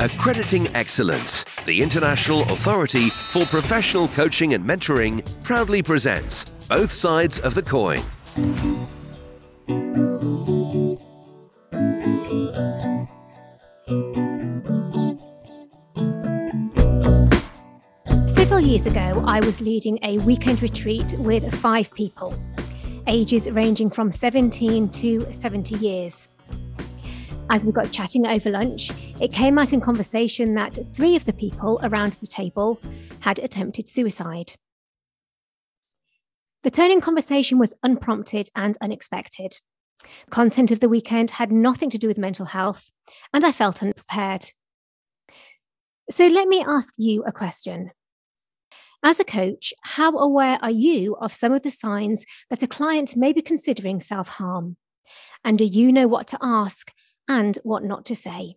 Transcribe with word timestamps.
Accrediting 0.00 0.74
Excellence, 0.74 1.44
the 1.66 1.80
international 1.80 2.42
authority 2.52 3.10
for 3.10 3.46
professional 3.46 4.08
coaching 4.08 4.54
and 4.54 4.64
mentoring, 4.68 5.24
proudly 5.44 5.82
presents 5.82 6.44
Both 6.68 6.90
Sides 6.90 7.38
of 7.38 7.54
the 7.54 7.62
Coin. 7.62 8.00
Several 18.26 18.60
years 18.60 18.86
ago, 18.86 19.22
I 19.26 19.38
was 19.40 19.60
leading 19.60 20.00
a 20.02 20.18
weekend 20.18 20.60
retreat 20.60 21.14
with 21.18 21.54
five 21.54 21.94
people, 21.94 22.34
ages 23.06 23.48
ranging 23.48 23.90
from 23.90 24.10
17 24.10 24.88
to 24.88 25.32
70 25.32 25.76
years. 25.76 26.33
As 27.50 27.66
we 27.66 27.72
got 27.72 27.92
chatting 27.92 28.26
over 28.26 28.50
lunch, 28.50 28.90
it 29.20 29.32
came 29.32 29.58
out 29.58 29.72
in 29.72 29.80
conversation 29.80 30.54
that 30.54 30.78
three 30.94 31.14
of 31.14 31.26
the 31.26 31.32
people 31.32 31.78
around 31.82 32.14
the 32.14 32.26
table 32.26 32.80
had 33.20 33.38
attempted 33.38 33.86
suicide. 33.86 34.54
The 36.62 36.70
turning 36.70 37.02
conversation 37.02 37.58
was 37.58 37.74
unprompted 37.82 38.48
and 38.56 38.78
unexpected. 38.80 39.58
Content 40.30 40.70
of 40.70 40.80
the 40.80 40.88
weekend 40.88 41.32
had 41.32 41.52
nothing 41.52 41.90
to 41.90 41.98
do 41.98 42.08
with 42.08 42.18
mental 42.18 42.46
health, 42.46 42.90
and 43.32 43.44
I 43.44 43.52
felt 43.52 43.82
unprepared. 43.82 44.46
So 46.10 46.26
let 46.26 46.48
me 46.48 46.64
ask 46.66 46.94
you 46.96 47.24
a 47.24 47.32
question. 47.32 47.90
As 49.02 49.20
a 49.20 49.24
coach, 49.24 49.74
how 49.82 50.16
aware 50.16 50.58
are 50.62 50.70
you 50.70 51.14
of 51.16 51.34
some 51.34 51.52
of 51.52 51.60
the 51.60 51.70
signs 51.70 52.24
that 52.48 52.62
a 52.62 52.66
client 52.66 53.16
may 53.16 53.34
be 53.34 53.42
considering 53.42 54.00
self 54.00 54.28
harm? 54.28 54.78
And 55.44 55.58
do 55.58 55.64
you 55.66 55.92
know 55.92 56.08
what 56.08 56.26
to 56.28 56.38
ask 56.40 56.90
and 57.28 57.58
what 57.62 57.84
not 57.84 58.04
to 58.06 58.14
say. 58.14 58.56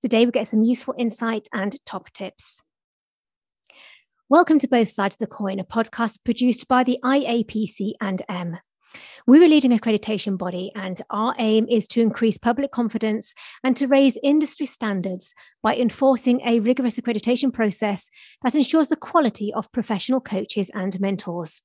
Today, 0.00 0.24
we 0.26 0.32
get 0.32 0.48
some 0.48 0.62
useful 0.62 0.94
insight 0.96 1.48
and 1.52 1.76
top 1.84 2.12
tips. 2.12 2.62
Welcome 4.28 4.58
to 4.60 4.68
Both 4.68 4.90
Sides 4.90 5.16
of 5.16 5.20
the 5.20 5.26
Coin, 5.26 5.58
a 5.58 5.64
podcast 5.64 6.24
produced 6.24 6.68
by 6.68 6.84
the 6.84 6.98
IAPC 7.02 7.92
and 8.00 8.22
M. 8.28 8.58
We're 9.26 9.42
a 9.42 9.48
leading 9.48 9.76
accreditation 9.76 10.38
body, 10.38 10.72
and 10.74 11.00
our 11.10 11.34
aim 11.38 11.66
is 11.68 11.86
to 11.88 12.00
increase 12.00 12.38
public 12.38 12.70
confidence 12.70 13.34
and 13.62 13.76
to 13.76 13.86
raise 13.86 14.18
industry 14.22 14.66
standards 14.66 15.34
by 15.62 15.76
enforcing 15.76 16.40
a 16.42 16.60
rigorous 16.60 16.98
accreditation 16.98 17.52
process 17.52 18.08
that 18.42 18.54
ensures 18.54 18.88
the 18.88 18.96
quality 18.96 19.52
of 19.52 19.72
professional 19.72 20.20
coaches 20.20 20.70
and 20.74 20.98
mentors. 21.00 21.62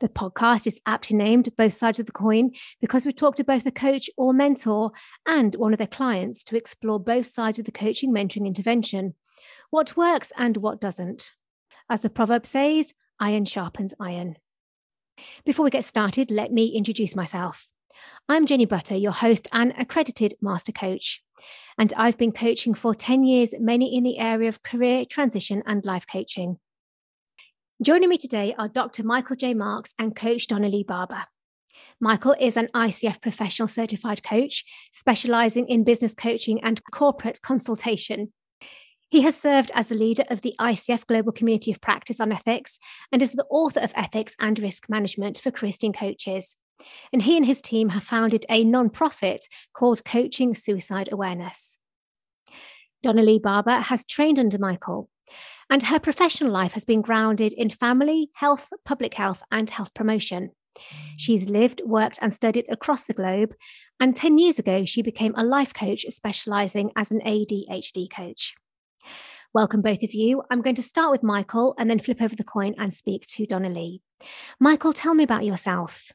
The 0.00 0.08
podcast 0.08 0.66
is 0.66 0.80
aptly 0.86 1.16
named 1.16 1.54
Both 1.56 1.74
Sides 1.74 2.00
of 2.00 2.06
the 2.06 2.12
Coin 2.12 2.50
because 2.80 3.06
we 3.06 3.12
talk 3.12 3.36
to 3.36 3.44
both 3.44 3.64
a 3.66 3.70
coach 3.70 4.10
or 4.16 4.32
mentor 4.32 4.92
and 5.26 5.54
one 5.54 5.72
of 5.72 5.78
their 5.78 5.86
clients 5.86 6.44
to 6.44 6.56
explore 6.56 6.98
both 6.98 7.26
sides 7.26 7.58
of 7.58 7.64
the 7.64 7.72
coaching 7.72 8.12
mentoring 8.12 8.46
intervention 8.46 9.14
what 9.70 9.96
works 9.96 10.32
and 10.36 10.58
what 10.58 10.80
doesn't. 10.80 11.32
As 11.88 12.02
the 12.02 12.10
proverb 12.10 12.46
says, 12.46 12.92
iron 13.18 13.44
sharpens 13.46 13.94
iron. 13.98 14.36
Before 15.44 15.64
we 15.64 15.70
get 15.70 15.84
started, 15.84 16.30
let 16.30 16.52
me 16.52 16.66
introduce 16.66 17.16
myself. 17.16 17.70
I'm 18.28 18.46
Jenny 18.46 18.66
Butter, 18.66 18.96
your 18.96 19.12
host 19.12 19.48
and 19.52 19.72
accredited 19.78 20.34
master 20.40 20.72
coach. 20.72 21.22
And 21.78 21.92
I've 21.96 22.18
been 22.18 22.32
coaching 22.32 22.74
for 22.74 22.94
10 22.94 23.24
years, 23.24 23.54
mainly 23.58 23.94
in 23.94 24.04
the 24.04 24.18
area 24.18 24.48
of 24.48 24.62
career 24.62 25.04
transition 25.04 25.62
and 25.66 25.84
life 25.84 26.06
coaching. 26.10 26.58
Joining 27.82 28.10
me 28.10 28.16
today 28.16 28.54
are 28.56 28.68
Dr. 28.68 29.02
Michael 29.02 29.34
J. 29.34 29.54
Marx 29.54 29.92
and 29.98 30.14
Coach 30.14 30.46
Donnelly 30.46 30.84
Barber. 30.86 31.24
Michael 32.00 32.36
is 32.38 32.56
an 32.56 32.68
ICF 32.72 33.20
professional 33.20 33.66
certified 33.66 34.22
coach, 34.22 34.64
specializing 34.92 35.66
in 35.66 35.82
business 35.82 36.14
coaching 36.14 36.62
and 36.62 36.80
corporate 36.92 37.40
consultation. 37.42 38.32
He 39.10 39.22
has 39.22 39.36
served 39.36 39.72
as 39.74 39.88
the 39.88 39.96
leader 39.96 40.22
of 40.30 40.42
the 40.42 40.54
ICF 40.60 41.08
Global 41.08 41.32
Community 41.32 41.72
of 41.72 41.80
Practice 41.80 42.20
on 42.20 42.30
Ethics 42.30 42.78
and 43.10 43.20
is 43.20 43.32
the 43.32 43.46
author 43.50 43.80
of 43.80 43.92
Ethics 43.96 44.36
and 44.38 44.60
Risk 44.60 44.88
Management 44.88 45.38
for 45.38 45.50
Christian 45.50 45.92
Coaches. 45.92 46.58
And 47.12 47.22
he 47.22 47.36
and 47.36 47.46
his 47.46 47.60
team 47.60 47.88
have 47.88 48.04
founded 48.04 48.46
a 48.48 48.62
non-profit 48.62 49.46
called 49.74 50.04
Coaching 50.04 50.54
Suicide 50.54 51.08
Awareness. 51.10 51.80
Donnelly 53.02 53.40
Barber 53.40 53.80
has 53.80 54.04
trained 54.04 54.38
under 54.38 54.58
Michael 54.58 55.08
and 55.70 55.82
her 55.84 55.98
professional 55.98 56.50
life 56.50 56.72
has 56.72 56.84
been 56.84 57.02
grounded 57.02 57.52
in 57.54 57.70
family, 57.70 58.30
health, 58.34 58.68
public 58.84 59.14
health, 59.14 59.42
and 59.50 59.70
health 59.70 59.94
promotion. 59.94 60.50
She's 61.18 61.50
lived, 61.50 61.82
worked, 61.84 62.18
and 62.22 62.32
studied 62.32 62.66
across 62.68 63.04
the 63.04 63.14
globe. 63.14 63.54
And 64.00 64.16
10 64.16 64.38
years 64.38 64.58
ago, 64.58 64.84
she 64.84 65.02
became 65.02 65.34
a 65.36 65.44
life 65.44 65.74
coach 65.74 66.04
specializing 66.08 66.90
as 66.96 67.10
an 67.10 67.20
ADHD 67.20 68.10
coach. 68.10 68.54
Welcome, 69.54 69.82
both 69.82 70.02
of 70.02 70.14
you. 70.14 70.42
I'm 70.50 70.62
going 70.62 70.76
to 70.76 70.82
start 70.82 71.10
with 71.10 71.22
Michael 71.22 71.74
and 71.78 71.90
then 71.90 71.98
flip 71.98 72.22
over 72.22 72.34
the 72.34 72.44
coin 72.44 72.74
and 72.78 72.92
speak 72.92 73.26
to 73.32 73.46
Donnelly. 73.46 74.00
Michael, 74.58 74.94
tell 74.94 75.14
me 75.14 75.24
about 75.24 75.44
yourself. 75.44 76.10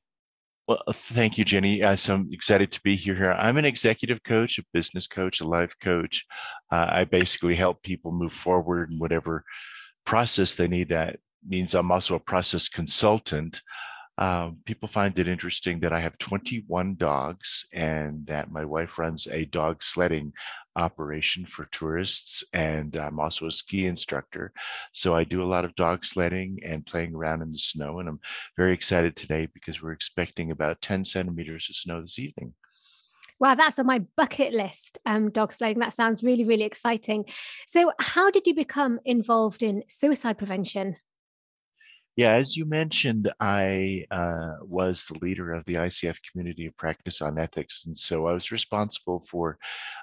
Well, 0.68 0.84
uh, 0.86 0.92
thank 0.94 1.38
you, 1.38 1.46
Jenny. 1.46 1.82
Uh, 1.82 1.96
so 1.96 2.16
I'm 2.16 2.30
excited 2.32 2.72
to 2.72 2.82
be 2.82 2.96
here. 2.98 3.32
I'm 3.32 3.58
an 3.58 3.64
executive 3.64 4.22
coach, 4.24 4.60
a 4.60 4.64
business 4.74 5.08
coach, 5.08 5.40
a 5.40 5.48
life 5.48 5.74
coach. 5.82 6.26
Uh, 6.70 6.88
I 6.90 7.04
basically 7.06 7.56
help 7.56 7.84
people 7.84 8.12
move 8.12 8.34
forward 8.34 8.92
in 8.92 9.00
whatever 9.00 9.46
process 10.06 10.56
they 10.56 10.68
need. 10.68 10.90
That 10.90 11.20
means 11.48 11.74
I'm 11.74 11.92
also 11.92 12.16
a 12.16 12.20
process 12.20 12.68
consultant. 12.68 13.62
Um, 14.18 14.58
people 14.66 14.88
find 14.88 15.18
it 15.20 15.28
interesting 15.28 15.80
that 15.82 15.94
I 15.94 16.00
have 16.00 16.18
21 16.18 16.96
dogs 16.96 17.66
and 17.72 18.26
that 18.28 18.52
my 18.52 18.66
wife 18.66 18.98
runs 18.98 19.28
a 19.28 19.46
dog 19.46 19.84
sledding 19.84 20.34
operation 20.76 21.46
for 21.46 21.66
tourists. 21.72 22.44
And 22.54 22.96
I'm 22.96 23.20
also 23.20 23.48
a 23.48 23.52
ski 23.52 23.86
instructor. 23.86 24.54
So 24.92 25.16
I 25.16 25.24
do 25.24 25.44
a 25.44 25.46
lot 25.46 25.66
of 25.66 25.76
dog 25.76 26.06
sledding 26.06 26.60
and 26.64 26.86
playing 26.86 27.16
around 27.16 27.42
in 27.42 27.52
the 27.52 27.60
snow. 27.60 28.00
And 28.00 28.10
I'm 28.10 28.20
very 28.56 28.74
excited 28.74 29.16
today 29.16 29.48
because 29.54 29.82
we're 29.82 29.92
expecting 29.92 30.52
about 30.52 30.82
10 30.82 31.06
centimeters 31.06 31.68
of 31.70 31.76
snow 31.76 32.02
this 32.02 32.20
evening. 32.20 32.54
Wow, 33.40 33.54
that's 33.54 33.78
on 33.78 33.86
my 33.86 34.00
bucket 34.16 34.52
list, 34.54 34.98
um, 35.06 35.30
dog 35.30 35.54
sledding. 35.54 35.78
That 35.78 35.94
sounds 35.94 36.24
really, 36.24 36.44
really 36.44 36.64
exciting. 36.64 37.26
So, 37.68 37.92
how 38.00 38.32
did 38.32 38.48
you 38.48 38.56
become 38.56 39.00
involved 39.06 39.62
in 39.62 39.84
suicide 39.90 40.40
prevention? 40.40 40.96
Yeah, 42.18 42.32
as 42.32 42.58
you 42.58 42.66
mentioned, 42.66 43.32
I 43.40 44.06
uh, 44.10 44.54
was 44.62 45.04
the 45.04 45.20
leader 45.20 45.54
of 45.54 45.66
the 45.66 45.76
ICF 45.76 46.18
Community 46.32 46.66
of 46.66 46.76
Practice 46.76 47.22
on 47.22 47.38
Ethics. 47.38 47.86
And 47.86 47.96
so 47.96 48.26
I 48.26 48.34
was 48.34 48.52
responsible 48.52 49.24
for 49.30 49.60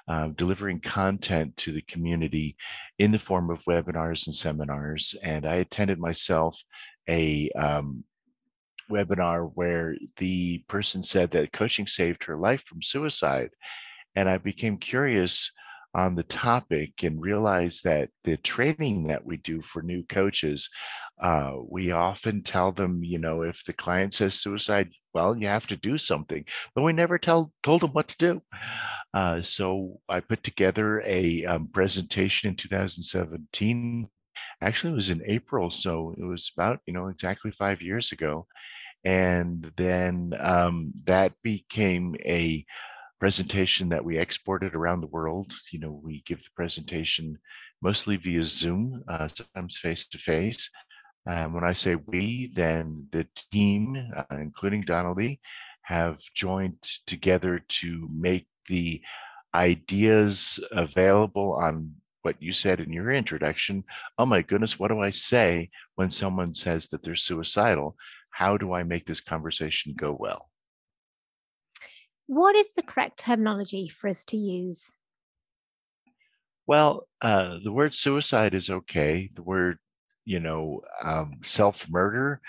uh, 0.07 0.29
delivering 0.29 0.79
content 0.79 1.57
to 1.57 1.73
the 1.73 1.81
community 1.81 2.55
in 2.97 3.11
the 3.11 3.19
form 3.19 3.49
of 3.49 3.65
webinars 3.65 4.27
and 4.27 4.35
seminars. 4.35 5.13
And 5.21 5.45
I 5.45 5.55
attended 5.55 5.99
myself 5.99 6.57
a 7.09 7.49
um, 7.49 8.05
webinar 8.89 9.51
where 9.53 9.97
the 10.15 10.59
person 10.69 11.03
said 11.03 11.31
that 11.31 11.51
coaching 11.51 11.85
saved 11.85 12.23
her 12.23 12.37
life 12.37 12.61
from 12.61 12.81
suicide. 12.81 13.49
And 14.15 14.29
I 14.29 14.37
became 14.37 14.77
curious 14.77 15.51
on 15.93 16.15
the 16.15 16.23
topic 16.23 17.03
and 17.03 17.21
realized 17.21 17.85
that 17.85 18.09
the 18.25 18.35
training 18.37 19.07
that 19.07 19.25
we 19.25 19.37
do 19.37 19.61
for 19.61 19.81
new 19.81 20.03
coaches 20.03 20.69
uh, 21.21 21.53
we 21.69 21.91
often 21.91 22.41
tell 22.41 22.71
them, 22.71 23.03
you 23.03 23.17
know, 23.17 23.41
if 23.41 23.63
the 23.63 23.73
client 23.73 24.13
says 24.13 24.33
suicide, 24.33 24.91
well, 25.13 25.35
you 25.35 25.47
have 25.47 25.65
to 25.67 25.77
do 25.77 25.97
something, 25.97 26.43
but 26.73 26.83
we 26.83 26.91
never 26.91 27.17
tell 27.17 27.53
told 27.63 27.81
them 27.81 27.91
what 27.91 28.09
to 28.09 28.17
do. 28.17 28.41
Uh, 29.13 29.41
so 29.41 30.01
I 30.09 30.19
put 30.19 30.43
together 30.43 31.01
a 31.05 31.45
um, 31.45 31.69
presentation 31.69 32.49
in 32.49 32.55
2017. 32.57 34.09
Actually, 34.61 34.91
it 34.91 34.95
was 34.95 35.09
in 35.09 35.21
April, 35.25 35.71
so 35.71 36.13
it 36.17 36.23
was 36.23 36.51
about 36.55 36.81
you 36.85 36.93
know 36.93 37.07
exactly 37.07 37.51
five 37.51 37.81
years 37.81 38.11
ago, 38.11 38.45
and 39.05 39.71
then 39.77 40.33
um, 40.37 40.91
that 41.05 41.31
became 41.43 42.15
a 42.25 42.65
presentation 43.21 43.89
that 43.89 44.03
we 44.03 44.17
exported 44.17 44.75
around 44.75 44.99
the 44.99 45.07
world. 45.07 45.53
You 45.71 45.79
know, 45.79 46.01
we 46.03 46.23
give 46.25 46.43
the 46.43 46.49
presentation 46.57 47.37
mostly 47.81 48.17
via 48.17 48.43
Zoom, 48.43 49.03
uh, 49.07 49.27
sometimes 49.27 49.77
face 49.77 50.07
to 50.07 50.17
face. 50.17 50.69
And 51.25 51.53
when 51.53 51.63
I 51.63 51.73
say 51.73 51.95
we, 51.95 52.51
then 52.53 53.07
the 53.11 53.27
team, 53.51 54.11
uh, 54.15 54.23
including 54.31 54.81
Donnelly, 54.81 55.39
have 55.81 56.19
joined 56.35 56.81
together 57.05 57.63
to 57.67 58.07
make 58.11 58.47
the 58.67 59.01
ideas 59.53 60.59
available 60.71 61.53
on 61.53 61.95
what 62.21 62.41
you 62.41 62.51
said 62.53 62.79
in 62.79 62.91
your 62.91 63.11
introduction. 63.11 63.83
Oh 64.17 64.25
my 64.25 64.41
goodness, 64.41 64.79
what 64.79 64.89
do 64.89 64.99
I 64.99 65.11
say 65.11 65.69
when 65.95 66.09
someone 66.09 66.55
says 66.55 66.87
that 66.87 67.03
they're 67.03 67.15
suicidal? 67.15 67.95
How 68.31 68.57
do 68.57 68.73
I 68.73 68.83
make 68.83 69.05
this 69.05 69.21
conversation 69.21 69.93
go 69.95 70.15
well? 70.19 70.49
What 72.27 72.55
is 72.55 72.73
the 72.73 72.81
correct 72.81 73.19
terminology 73.19 73.87
for 73.87 74.09
us 74.09 74.25
to 74.25 74.37
use? 74.37 74.95
Well, 76.67 77.07
uh, 77.21 77.57
the 77.63 77.71
word 77.71 77.93
suicide 77.93 78.55
is 78.55 78.71
okay. 78.71 79.29
The 79.35 79.43
word 79.43 79.77
you 80.25 80.39
know, 80.39 80.81
um, 81.03 81.35
self 81.43 81.87
murder 81.89 82.41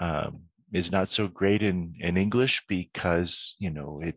um, 0.00 0.42
is 0.72 0.92
not 0.92 1.08
so 1.08 1.28
great 1.28 1.62
in, 1.62 1.94
in 2.00 2.16
English 2.16 2.64
because, 2.68 3.56
you 3.58 3.70
know, 3.70 4.00
it 4.02 4.16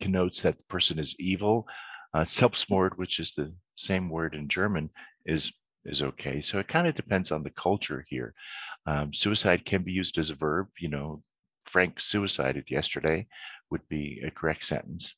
connotes 0.00 0.42
that 0.42 0.56
the 0.56 0.64
person 0.64 0.98
is 0.98 1.16
evil. 1.18 1.66
Uh, 2.14 2.22
Selbstmord, 2.22 2.96
which 2.96 3.18
is 3.18 3.32
the 3.32 3.52
same 3.76 4.10
word 4.10 4.34
in 4.34 4.48
German, 4.48 4.90
is 5.24 5.52
is 5.84 6.02
okay. 6.02 6.40
So 6.40 6.58
it 6.58 6.68
kind 6.68 6.86
of 6.86 6.94
depends 6.94 7.32
on 7.32 7.42
the 7.42 7.50
culture 7.50 8.04
here. 8.08 8.34
Um, 8.86 9.12
suicide 9.12 9.64
can 9.64 9.82
be 9.82 9.92
used 9.92 10.16
as 10.18 10.30
a 10.30 10.36
verb. 10.36 10.68
You 10.78 10.88
know, 10.88 11.22
Frank 11.66 11.98
suicided 11.98 12.70
yesterday 12.70 13.26
would 13.70 13.88
be 13.88 14.22
a 14.24 14.30
correct 14.30 14.64
sentence. 14.64 15.14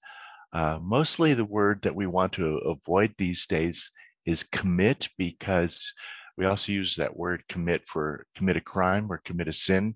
Uh, 0.53 0.79
mostly 0.81 1.35
the 1.35 1.45
word 1.45 1.83
that 1.83 1.97
we 1.97 2.07
want 2.07 2.33
to 2.35 2.59
avoid 2.59 3.15
these 3.19 3.45
days 3.47 3.91
is 4.25 4.43
commit 4.43 5.09
because 5.19 5.93
we 6.37 6.47
also 6.47 6.73
use 6.73 6.97
that 6.97 7.17
word 7.17 7.45
commit 7.49 7.87
for 7.87 8.27
commit 8.35 8.57
a 8.57 8.61
crime 8.61 9.11
or 9.11 9.19
commit 9.25 9.49
a 9.49 9.53
sin. 9.53 9.95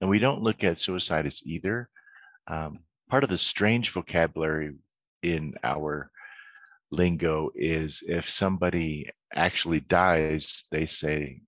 And 0.00 0.08
we 0.08 0.18
don't 0.18 0.42
look 0.42 0.64
at 0.64 0.80
suicide 0.80 1.26
as 1.26 1.42
either. 1.44 1.88
Um, 2.46 2.80
part 3.10 3.24
of 3.24 3.30
the 3.30 3.38
strange 3.38 3.90
vocabulary 3.90 4.74
in 5.22 5.54
our 5.62 6.10
lingo 6.90 7.50
is 7.54 8.02
if 8.06 8.28
somebody 8.28 9.10
actually 9.34 9.80
dies, 9.80 10.64
they 10.70 10.86
say, 10.86 11.40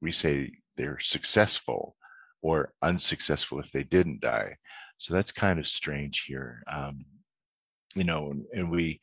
we 0.00 0.12
say 0.12 0.52
they're 0.76 1.00
successful 1.00 1.96
or 2.42 2.72
unsuccessful 2.82 3.60
if 3.60 3.70
they 3.70 3.82
didn't 3.82 4.20
die. 4.20 4.56
So 4.98 5.14
that's 5.14 5.32
kind 5.32 5.58
of 5.58 5.66
strange 5.66 6.24
here. 6.26 6.62
Um, 6.70 7.04
you 7.94 8.04
know, 8.04 8.30
and, 8.30 8.44
and 8.52 8.70
we 8.70 9.00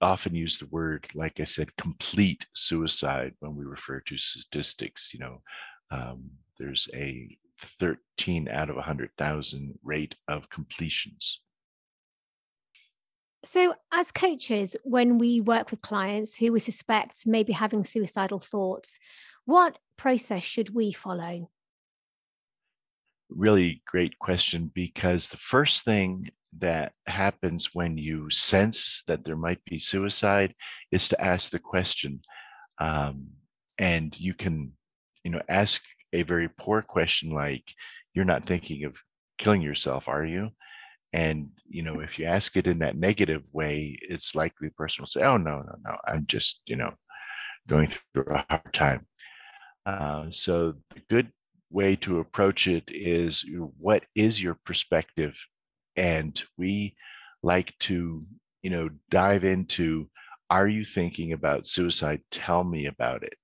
often 0.00 0.34
use 0.34 0.58
the 0.58 0.66
word, 0.66 1.06
like 1.14 1.40
I 1.40 1.44
said, 1.44 1.76
complete 1.76 2.46
suicide 2.54 3.34
when 3.40 3.56
we 3.56 3.64
refer 3.64 4.00
to 4.00 4.18
statistics. 4.18 5.12
You 5.12 5.20
know, 5.20 5.42
um, 5.90 6.30
there's 6.58 6.88
a 6.94 7.36
13 7.60 8.48
out 8.48 8.70
of 8.70 8.76
100,000 8.76 9.78
rate 9.82 10.14
of 10.28 10.48
completions. 10.50 11.40
So, 13.44 13.74
as 13.92 14.10
coaches, 14.10 14.76
when 14.82 15.16
we 15.18 15.40
work 15.40 15.70
with 15.70 15.80
clients 15.80 16.36
who 16.36 16.52
we 16.52 16.60
suspect 16.60 17.26
may 17.26 17.44
be 17.44 17.52
having 17.52 17.84
suicidal 17.84 18.40
thoughts, 18.40 18.98
what 19.44 19.78
process 19.96 20.42
should 20.42 20.74
we 20.74 20.92
follow? 20.92 21.48
Really 23.30 23.82
great 23.86 24.18
question 24.18 24.70
because 24.74 25.28
the 25.28 25.36
first 25.36 25.84
thing 25.84 26.30
that 26.58 26.92
happens 27.06 27.74
when 27.74 27.98
you 27.98 28.30
sense 28.30 29.02
that 29.06 29.24
there 29.24 29.36
might 29.36 29.64
be 29.64 29.78
suicide 29.78 30.54
is 30.90 31.08
to 31.08 31.20
ask 31.20 31.50
the 31.50 31.58
question. 31.58 32.20
Um, 32.80 33.28
and 33.78 34.18
you 34.18 34.34
can, 34.34 34.72
you 35.24 35.30
know, 35.30 35.42
ask 35.48 35.82
a 36.12 36.22
very 36.22 36.48
poor 36.48 36.82
question 36.82 37.30
like, 37.30 37.72
You're 38.14 38.24
not 38.24 38.46
thinking 38.46 38.84
of 38.84 38.98
killing 39.36 39.62
yourself, 39.62 40.08
are 40.08 40.24
you? 40.24 40.50
And, 41.12 41.50
you 41.68 41.82
know, 41.82 42.00
if 42.00 42.18
you 42.18 42.26
ask 42.26 42.56
it 42.56 42.66
in 42.66 42.80
that 42.80 42.96
negative 42.96 43.42
way, 43.52 43.98
it's 44.02 44.34
likely 44.34 44.68
the 44.68 44.74
person 44.74 45.02
will 45.02 45.06
say, 45.06 45.22
Oh, 45.22 45.36
no, 45.36 45.62
no, 45.62 45.74
no, 45.84 45.96
I'm 46.06 46.26
just, 46.26 46.62
you 46.66 46.76
know, 46.76 46.94
going 47.66 47.88
through 47.88 48.34
a 48.34 48.44
hard 48.48 48.72
time. 48.72 49.06
Uh, 49.86 50.26
so 50.30 50.74
the 50.94 51.00
good 51.08 51.32
way 51.70 51.96
to 51.96 52.18
approach 52.18 52.66
it 52.66 52.84
is 52.88 53.44
what 53.78 54.04
is 54.14 54.42
your 54.42 54.58
perspective 54.64 55.38
and 55.98 56.42
we 56.56 56.96
like 57.42 57.76
to 57.80 58.24
you 58.62 58.70
know 58.70 58.88
dive 59.10 59.44
into 59.44 60.08
are 60.50 60.68
you 60.68 60.84
thinking 60.84 61.32
about 61.32 61.66
suicide? 61.66 62.22
Tell 62.30 62.64
me 62.64 62.86
about 62.86 63.22
it. 63.22 63.36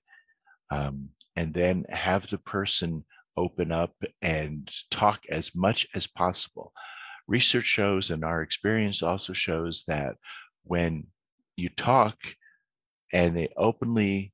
Um, 0.71 1.11
and 1.37 1.53
then 1.53 1.85
have 1.91 2.29
the 2.31 2.39
person 2.39 3.05
open 3.37 3.73
up 3.73 3.93
and 4.23 4.71
talk 4.91 5.21
as 5.31 5.55
much 5.55 5.87
as 5.95 6.07
possible. 6.07 6.73
Research 7.27 7.67
shows 7.67 8.11
and 8.11 8.25
our 8.25 8.43
experience 8.43 9.03
also 9.03 9.33
shows 9.33 9.85
that 9.87 10.17
when 10.63 11.09
you 11.57 11.69
talk 11.69 12.17
and 13.13 13.37
they 13.37 13.49
openly 13.57 14.33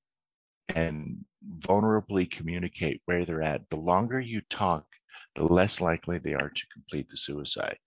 and 0.69 1.25
vulnerably 1.59 2.31
communicate 2.31 3.03
where 3.07 3.25
they're 3.25 3.43
at 3.43 3.69
the 3.71 3.77
longer 3.77 4.21
you 4.21 4.41
talk 4.51 4.85
the 5.35 5.45
less 5.45 5.81
likely 5.81 6.19
they 6.19 6.35
are 6.35 6.51
to 6.51 6.67
complete 6.73 7.09
the 7.11 7.17
suicide 7.17 7.79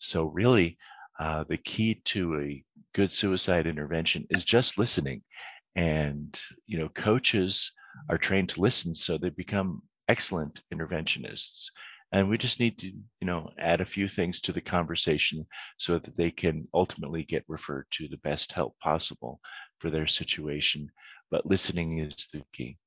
so, 0.00 0.24
really, 0.24 0.78
uh, 1.18 1.44
the 1.46 1.58
key 1.58 2.00
to 2.06 2.40
a 2.40 2.64
good 2.94 3.12
suicide 3.12 3.66
intervention 3.66 4.26
is 4.30 4.44
just 4.44 4.78
listening. 4.78 5.22
And, 5.76 6.40
you 6.66 6.78
know, 6.78 6.88
coaches 6.88 7.72
are 8.08 8.18
trained 8.18 8.48
to 8.50 8.60
listen, 8.60 8.94
so 8.94 9.18
they 9.18 9.28
become 9.28 9.82
excellent 10.08 10.62
interventionists. 10.72 11.66
And 12.12 12.28
we 12.28 12.38
just 12.38 12.58
need 12.58 12.78
to, 12.78 12.86
you 12.86 13.26
know, 13.26 13.50
add 13.58 13.80
a 13.82 13.84
few 13.84 14.08
things 14.08 14.40
to 14.40 14.52
the 14.52 14.62
conversation 14.62 15.46
so 15.76 15.98
that 15.98 16.16
they 16.16 16.30
can 16.30 16.66
ultimately 16.74 17.22
get 17.22 17.44
referred 17.46 17.86
to 17.92 18.08
the 18.08 18.16
best 18.16 18.52
help 18.52 18.78
possible 18.80 19.40
for 19.78 19.90
their 19.90 20.06
situation. 20.06 20.90
But 21.30 21.46
listening 21.46 21.98
is 21.98 22.26
the 22.32 22.42
key. 22.52 22.78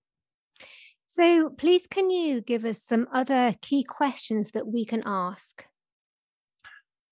So, 1.05 1.51
please, 1.51 1.85
can 1.85 2.09
you 2.09 2.41
give 2.41 2.65
us 2.65 2.81
some 2.81 3.07
other 3.13 3.55
key 3.61 3.83
questions 3.83 4.51
that 4.51 4.65
we 4.65 4.83
can 4.83 5.03
ask? 5.05 5.63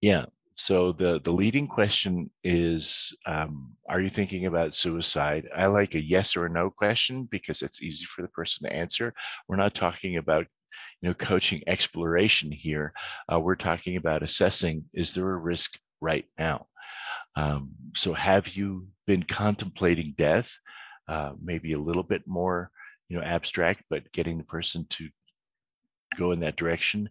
Yeah. 0.01 0.25
So 0.55 0.91
the 0.91 1.19
the 1.23 1.31
leading 1.31 1.67
question 1.67 2.29
is, 2.43 3.15
um, 3.25 3.73
are 3.89 4.01
you 4.01 4.09
thinking 4.09 4.45
about 4.45 4.75
suicide? 4.75 5.47
I 5.55 5.67
like 5.67 5.95
a 5.95 6.01
yes 6.01 6.35
or 6.35 6.45
a 6.45 6.49
no 6.49 6.69
question 6.69 7.27
because 7.31 7.61
it's 7.61 7.81
easy 7.81 8.05
for 8.05 8.21
the 8.21 8.27
person 8.27 8.67
to 8.67 8.75
answer. 8.75 9.13
We're 9.47 9.55
not 9.55 9.73
talking 9.73 10.17
about 10.17 10.45
you 11.01 11.09
know 11.09 11.13
coaching 11.15 11.63
exploration 11.67 12.51
here. 12.51 12.93
Uh, 13.31 13.39
we're 13.39 13.55
talking 13.55 13.95
about 13.95 14.23
assessing: 14.23 14.85
is 14.93 15.13
there 15.13 15.29
a 15.31 15.37
risk 15.37 15.79
right 16.01 16.25
now? 16.37 16.67
Um, 17.35 17.71
so 17.95 18.13
have 18.13 18.49
you 18.55 18.87
been 19.07 19.23
contemplating 19.23 20.13
death? 20.17 20.57
Uh, 21.07 21.33
maybe 21.41 21.73
a 21.73 21.79
little 21.79 22.03
bit 22.03 22.23
more 22.27 22.71
you 23.09 23.17
know 23.17 23.23
abstract, 23.23 23.83
but 23.89 24.11
getting 24.11 24.37
the 24.37 24.43
person 24.43 24.85
to 24.89 25.09
go 26.17 26.31
in 26.33 26.41
that 26.41 26.57
direction 26.57 27.09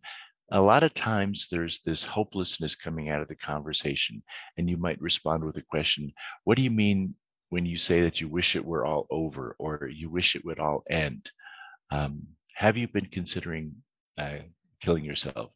a 0.50 0.60
lot 0.60 0.82
of 0.82 0.92
times 0.92 1.46
there's 1.50 1.80
this 1.80 2.02
hopelessness 2.02 2.74
coming 2.74 3.08
out 3.08 3.22
of 3.22 3.28
the 3.28 3.36
conversation 3.36 4.22
and 4.56 4.68
you 4.68 4.76
might 4.76 5.00
respond 5.00 5.44
with 5.44 5.56
a 5.56 5.62
question 5.62 6.12
what 6.44 6.56
do 6.56 6.62
you 6.62 6.70
mean 6.70 7.14
when 7.50 7.66
you 7.66 7.78
say 7.78 8.02
that 8.02 8.20
you 8.20 8.28
wish 8.28 8.54
it 8.54 8.64
were 8.64 8.84
all 8.84 9.06
over 9.10 9.56
or 9.58 9.88
you 9.92 10.10
wish 10.10 10.34
it 10.34 10.44
would 10.44 10.58
all 10.58 10.82
end 10.88 11.30
um, 11.90 12.22
have 12.54 12.76
you 12.76 12.86
been 12.88 13.06
considering 13.06 13.72
uh, 14.18 14.38
killing 14.80 15.04
yourself 15.04 15.50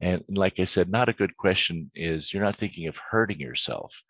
and 0.00 0.24
like 0.28 0.58
i 0.58 0.64
said 0.64 0.88
not 0.88 1.08
a 1.08 1.14
good 1.14 1.36
question 1.36 1.90
is 1.94 2.32
you're 2.32 2.44
not 2.44 2.56
thinking 2.56 2.86
of 2.86 2.98
hurting 3.10 3.40
yourself 3.40 4.02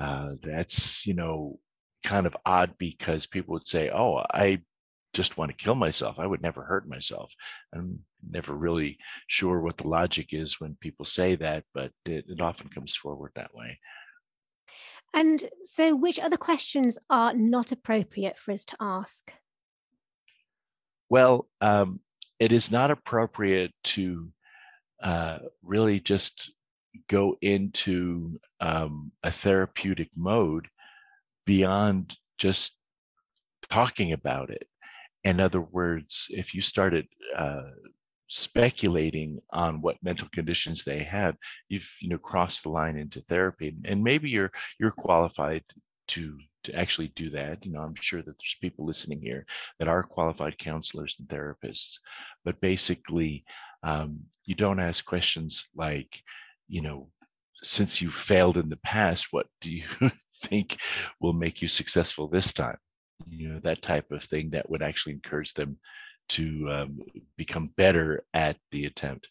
uh, 0.00 0.30
that's 0.42 1.06
you 1.06 1.14
know 1.14 1.58
kind 2.04 2.26
of 2.26 2.36
odd 2.46 2.72
because 2.78 3.26
people 3.26 3.52
would 3.52 3.66
say 3.66 3.90
oh 3.90 4.22
i 4.32 4.60
just 5.14 5.36
want 5.36 5.50
to 5.50 5.64
kill 5.64 5.74
myself. 5.74 6.18
I 6.18 6.26
would 6.26 6.42
never 6.42 6.62
hurt 6.62 6.88
myself. 6.88 7.32
I'm 7.74 8.00
never 8.28 8.54
really 8.54 8.98
sure 9.26 9.60
what 9.60 9.76
the 9.76 9.88
logic 9.88 10.32
is 10.32 10.60
when 10.60 10.76
people 10.80 11.04
say 11.04 11.36
that, 11.36 11.64
but 11.74 11.92
it, 12.04 12.24
it 12.28 12.40
often 12.40 12.68
comes 12.68 12.96
forward 12.96 13.32
that 13.34 13.54
way. 13.54 13.78
And 15.14 15.42
so, 15.64 15.94
which 15.96 16.20
other 16.20 16.36
questions 16.36 16.98
are 17.08 17.32
not 17.32 17.72
appropriate 17.72 18.38
for 18.38 18.52
us 18.52 18.64
to 18.66 18.76
ask? 18.80 19.32
Well, 21.08 21.48
um, 21.60 22.00
it 22.38 22.52
is 22.52 22.70
not 22.70 22.90
appropriate 22.90 23.72
to 23.84 24.30
uh, 25.02 25.38
really 25.62 26.00
just 26.00 26.52
go 27.08 27.36
into 27.40 28.38
um, 28.60 29.12
a 29.22 29.30
therapeutic 29.30 30.10
mode 30.16 30.68
beyond 31.46 32.16
just 32.36 32.74
talking 33.70 34.12
about 34.12 34.50
it. 34.50 34.68
In 35.24 35.40
other 35.40 35.60
words, 35.60 36.28
if 36.30 36.54
you 36.54 36.62
started 36.62 37.06
uh, 37.36 37.62
speculating 38.28 39.40
on 39.50 39.80
what 39.80 40.02
mental 40.02 40.28
conditions 40.32 40.84
they 40.84 41.02
have, 41.02 41.36
you've 41.68 41.90
you 42.00 42.08
know 42.08 42.18
crossed 42.18 42.62
the 42.62 42.68
line 42.68 42.96
into 42.96 43.20
therapy, 43.20 43.74
and 43.84 44.04
maybe 44.04 44.30
you're 44.30 44.52
you're 44.78 44.90
qualified 44.90 45.64
to 46.08 46.38
to 46.64 46.74
actually 46.74 47.08
do 47.08 47.30
that. 47.30 47.64
You 47.64 47.72
know, 47.72 47.80
I'm 47.80 47.94
sure 47.94 48.20
that 48.20 48.38
there's 48.38 48.56
people 48.60 48.86
listening 48.86 49.20
here 49.20 49.46
that 49.78 49.88
are 49.88 50.02
qualified 50.02 50.58
counselors 50.58 51.16
and 51.18 51.28
therapists, 51.28 51.98
but 52.44 52.60
basically, 52.60 53.44
um, 53.82 54.20
you 54.44 54.54
don't 54.54 54.80
ask 54.80 55.04
questions 55.04 55.68
like, 55.74 56.22
you 56.68 56.82
know, 56.82 57.10
since 57.62 58.00
you 58.00 58.10
failed 58.10 58.56
in 58.56 58.68
the 58.68 58.76
past, 58.76 59.28
what 59.30 59.46
do 59.60 59.72
you 59.72 59.84
think 60.44 60.78
will 61.20 61.32
make 61.32 61.62
you 61.62 61.68
successful 61.68 62.28
this 62.28 62.52
time? 62.52 62.78
you 63.26 63.48
know 63.48 63.60
that 63.60 63.82
type 63.82 64.10
of 64.10 64.22
thing 64.22 64.50
that 64.50 64.70
would 64.70 64.82
actually 64.82 65.12
encourage 65.12 65.54
them 65.54 65.78
to 66.28 66.68
um, 66.70 67.00
become 67.36 67.68
better 67.76 68.24
at 68.34 68.56
the 68.70 68.84
attempt 68.84 69.28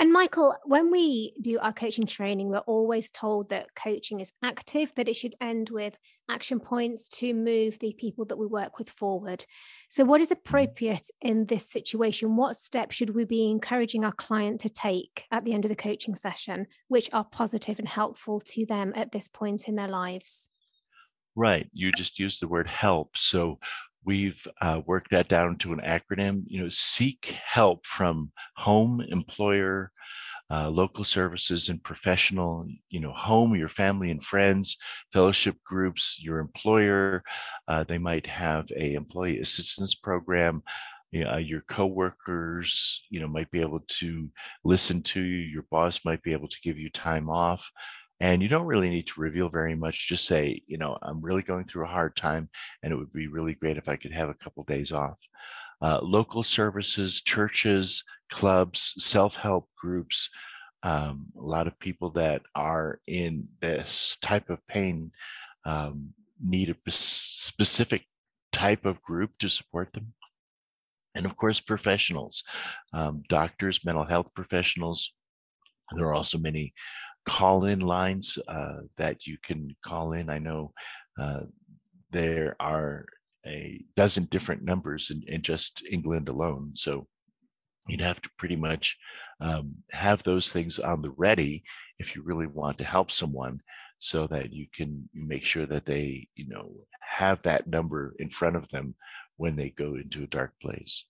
And 0.00 0.12
Michael, 0.12 0.54
when 0.64 0.92
we 0.92 1.34
do 1.40 1.58
our 1.58 1.72
coaching 1.72 2.06
training, 2.06 2.50
we're 2.50 2.58
always 2.58 3.10
told 3.10 3.48
that 3.48 3.74
coaching 3.74 4.20
is 4.20 4.32
active, 4.44 4.94
that 4.94 5.08
it 5.08 5.14
should 5.14 5.34
end 5.40 5.70
with 5.70 5.98
action 6.30 6.60
points 6.60 7.08
to 7.18 7.34
move 7.34 7.80
the 7.80 7.94
people 7.98 8.24
that 8.26 8.38
we 8.38 8.46
work 8.46 8.78
with 8.78 8.88
forward. 8.88 9.44
So, 9.88 10.04
what 10.04 10.20
is 10.20 10.30
appropriate 10.30 11.10
in 11.20 11.46
this 11.46 11.68
situation? 11.68 12.36
What 12.36 12.54
steps 12.54 12.94
should 12.94 13.10
we 13.10 13.24
be 13.24 13.50
encouraging 13.50 14.04
our 14.04 14.12
client 14.12 14.60
to 14.60 14.68
take 14.68 15.26
at 15.32 15.44
the 15.44 15.52
end 15.52 15.64
of 15.64 15.68
the 15.68 15.74
coaching 15.74 16.14
session, 16.14 16.68
which 16.86 17.10
are 17.12 17.24
positive 17.24 17.80
and 17.80 17.88
helpful 17.88 18.38
to 18.52 18.66
them 18.66 18.92
at 18.94 19.10
this 19.10 19.26
point 19.26 19.66
in 19.66 19.74
their 19.74 19.88
lives? 19.88 20.48
Right. 21.34 21.68
You 21.72 21.90
just 21.90 22.20
used 22.20 22.40
the 22.40 22.48
word 22.48 22.68
help. 22.68 23.16
So, 23.16 23.58
we've 24.04 24.46
uh, 24.60 24.80
worked 24.86 25.10
that 25.10 25.28
down 25.28 25.56
to 25.58 25.72
an 25.72 25.80
acronym 25.80 26.42
you 26.46 26.62
know 26.62 26.68
seek 26.68 27.38
help 27.46 27.86
from 27.86 28.30
home 28.56 29.00
employer 29.08 29.90
uh, 30.50 30.68
local 30.70 31.04
services 31.04 31.68
and 31.68 31.82
professional 31.82 32.66
you 32.88 33.00
know 33.00 33.12
home 33.12 33.54
your 33.54 33.68
family 33.68 34.10
and 34.10 34.24
friends 34.24 34.76
fellowship 35.12 35.56
groups 35.64 36.18
your 36.20 36.38
employer 36.38 37.22
uh, 37.68 37.84
they 37.84 37.98
might 37.98 38.26
have 38.26 38.66
a 38.76 38.94
employee 38.94 39.40
assistance 39.40 39.94
program. 39.94 40.62
Know, 41.10 41.38
your 41.38 41.62
coworkers 41.62 43.02
you 43.08 43.18
know 43.18 43.28
might 43.28 43.50
be 43.50 43.62
able 43.62 43.80
to 44.00 44.28
listen 44.62 45.02
to 45.04 45.22
you 45.22 45.38
your 45.38 45.64
boss 45.70 46.04
might 46.04 46.22
be 46.22 46.32
able 46.32 46.48
to 46.48 46.60
give 46.62 46.78
you 46.78 46.90
time 46.90 47.30
off 47.30 47.70
and 48.20 48.42
you 48.42 48.48
don't 48.48 48.66
really 48.66 48.90
need 48.90 49.06
to 49.08 49.20
reveal 49.20 49.48
very 49.48 49.74
much. 49.74 50.08
Just 50.08 50.26
say, 50.26 50.62
you 50.66 50.78
know, 50.78 50.98
I'm 51.02 51.20
really 51.20 51.42
going 51.42 51.64
through 51.64 51.84
a 51.84 51.88
hard 51.88 52.16
time 52.16 52.48
and 52.82 52.92
it 52.92 52.96
would 52.96 53.12
be 53.12 53.28
really 53.28 53.54
great 53.54 53.76
if 53.76 53.88
I 53.88 53.96
could 53.96 54.12
have 54.12 54.28
a 54.28 54.34
couple 54.34 54.64
days 54.64 54.92
off. 54.92 55.18
Uh, 55.80 56.00
local 56.02 56.42
services, 56.42 57.20
churches, 57.20 58.02
clubs, 58.30 58.94
self 58.98 59.36
help 59.36 59.68
groups, 59.76 60.28
um, 60.82 61.26
a 61.38 61.42
lot 61.42 61.66
of 61.66 61.78
people 61.78 62.10
that 62.10 62.42
are 62.54 63.00
in 63.06 63.48
this 63.60 64.16
type 64.20 64.50
of 64.50 64.64
pain 64.66 65.12
um, 65.64 66.10
need 66.44 66.70
a 66.70 66.90
specific 66.90 68.04
type 68.52 68.84
of 68.84 69.02
group 69.02 69.30
to 69.38 69.48
support 69.48 69.92
them. 69.92 70.14
And 71.14 71.26
of 71.26 71.36
course, 71.36 71.60
professionals, 71.60 72.44
um, 72.92 73.22
doctors, 73.28 73.84
mental 73.84 74.04
health 74.04 74.28
professionals. 74.34 75.12
There 75.96 76.06
are 76.06 76.14
also 76.14 76.38
many 76.38 76.74
call 77.28 77.64
in 77.64 77.80
lines 77.80 78.38
uh, 78.48 78.80
that 78.96 79.26
you 79.26 79.36
can 79.42 79.76
call 79.84 80.12
in. 80.12 80.30
I 80.30 80.38
know 80.38 80.72
uh, 81.20 81.42
there 82.10 82.56
are 82.58 83.04
a 83.46 83.84
dozen 83.96 84.24
different 84.24 84.64
numbers 84.64 85.10
in, 85.10 85.22
in, 85.26 85.42
just 85.42 85.82
England 85.90 86.28
alone. 86.28 86.72
So 86.74 87.06
you'd 87.86 88.00
have 88.00 88.20
to 88.22 88.30
pretty 88.38 88.56
much 88.56 88.96
um, 89.40 89.76
have 89.92 90.22
those 90.22 90.50
things 90.50 90.78
on 90.78 91.02
the 91.02 91.10
ready 91.10 91.64
if 91.98 92.16
you 92.16 92.22
really 92.22 92.46
want 92.46 92.78
to 92.78 92.84
help 92.84 93.10
someone 93.10 93.60
so 93.98 94.26
that 94.28 94.52
you 94.52 94.66
can 94.72 95.08
make 95.12 95.42
sure 95.42 95.66
that 95.66 95.84
they, 95.84 96.28
you 96.34 96.48
know, 96.48 96.70
have 97.00 97.42
that 97.42 97.66
number 97.66 98.14
in 98.18 98.30
front 98.30 98.56
of 98.56 98.68
them 98.70 98.94
when 99.36 99.56
they 99.56 99.70
go 99.70 99.94
into 99.94 100.22
a 100.22 100.26
dark 100.26 100.52
place. 100.60 101.04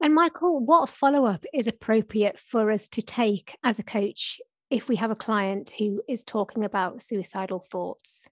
And 0.00 0.14
Michael, 0.14 0.64
what 0.64 0.88
follow 0.88 1.26
up 1.26 1.44
is 1.52 1.66
appropriate 1.66 2.38
for 2.38 2.70
us 2.70 2.86
to 2.88 3.02
take 3.02 3.56
as 3.64 3.78
a 3.78 3.84
coach 3.84 4.40
if 4.70 4.88
we 4.88 4.96
have 4.96 5.10
a 5.10 5.16
client 5.16 5.74
who 5.78 6.02
is 6.08 6.24
talking 6.24 6.64
about 6.64 7.02
suicidal 7.02 7.60
thoughts? 7.60 8.28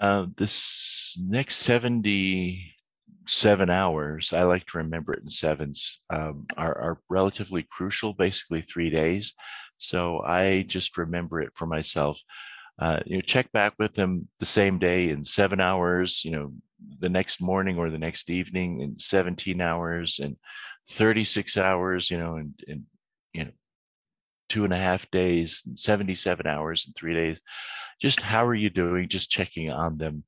Uh, 0.00 0.26
this 0.36 1.18
next 1.22 1.56
77 1.56 3.70
hours, 3.70 4.32
I 4.32 4.42
like 4.42 4.66
to 4.66 4.78
remember 4.78 5.14
it 5.14 5.22
in 5.22 5.30
sevens, 5.30 6.00
um, 6.10 6.46
are, 6.56 6.76
are 6.76 6.98
relatively 7.08 7.64
crucial, 7.70 8.12
basically 8.12 8.62
three 8.62 8.90
days. 8.90 9.34
So 9.78 10.20
I 10.20 10.64
just 10.66 10.98
remember 10.98 11.40
it 11.40 11.52
for 11.54 11.66
myself. 11.66 12.20
Uh, 12.78 13.00
you 13.06 13.16
know, 13.16 13.22
check 13.22 13.52
back 13.52 13.74
with 13.78 13.94
them 13.94 14.28
the 14.40 14.46
same 14.46 14.78
day 14.78 15.10
in 15.10 15.24
seven 15.24 15.60
hours, 15.60 16.24
you 16.24 16.32
know, 16.32 16.52
the 16.98 17.08
next 17.08 17.40
morning 17.40 17.78
or 17.78 17.90
the 17.90 17.98
next 17.98 18.28
evening 18.28 18.80
in 18.80 18.98
17 18.98 19.60
hours 19.60 20.18
and 20.20 20.36
36 20.88 21.56
hours, 21.56 22.10
you 22.10 22.18
know, 22.18 22.36
and, 22.36 22.54
and 22.66 22.82
you 23.32 23.44
know, 23.44 23.52
two 24.48 24.64
and 24.64 24.72
a 24.72 24.78
half 24.78 25.10
days, 25.10 25.62
77 25.74 26.46
hours 26.46 26.84
in 26.86 26.92
three 26.94 27.14
days. 27.14 27.40
Just 28.00 28.20
how 28.20 28.46
are 28.46 28.54
you 28.54 28.70
doing? 28.70 29.08
Just 29.08 29.30
checking 29.30 29.70
on 29.70 29.98
them. 29.98 30.24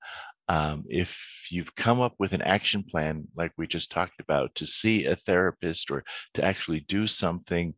Um, 0.48 0.84
if 0.88 1.46
you've 1.50 1.74
come 1.74 2.00
up 2.00 2.14
with 2.18 2.32
an 2.32 2.42
action 2.42 2.84
plan, 2.84 3.28
like 3.36 3.52
we 3.56 3.66
just 3.66 3.90
talked 3.90 4.20
about, 4.20 4.54
to 4.56 4.66
see 4.66 5.06
a 5.06 5.16
therapist 5.16 5.90
or 5.90 6.04
to 6.34 6.44
actually 6.44 6.80
do 6.80 7.06
something 7.06 7.74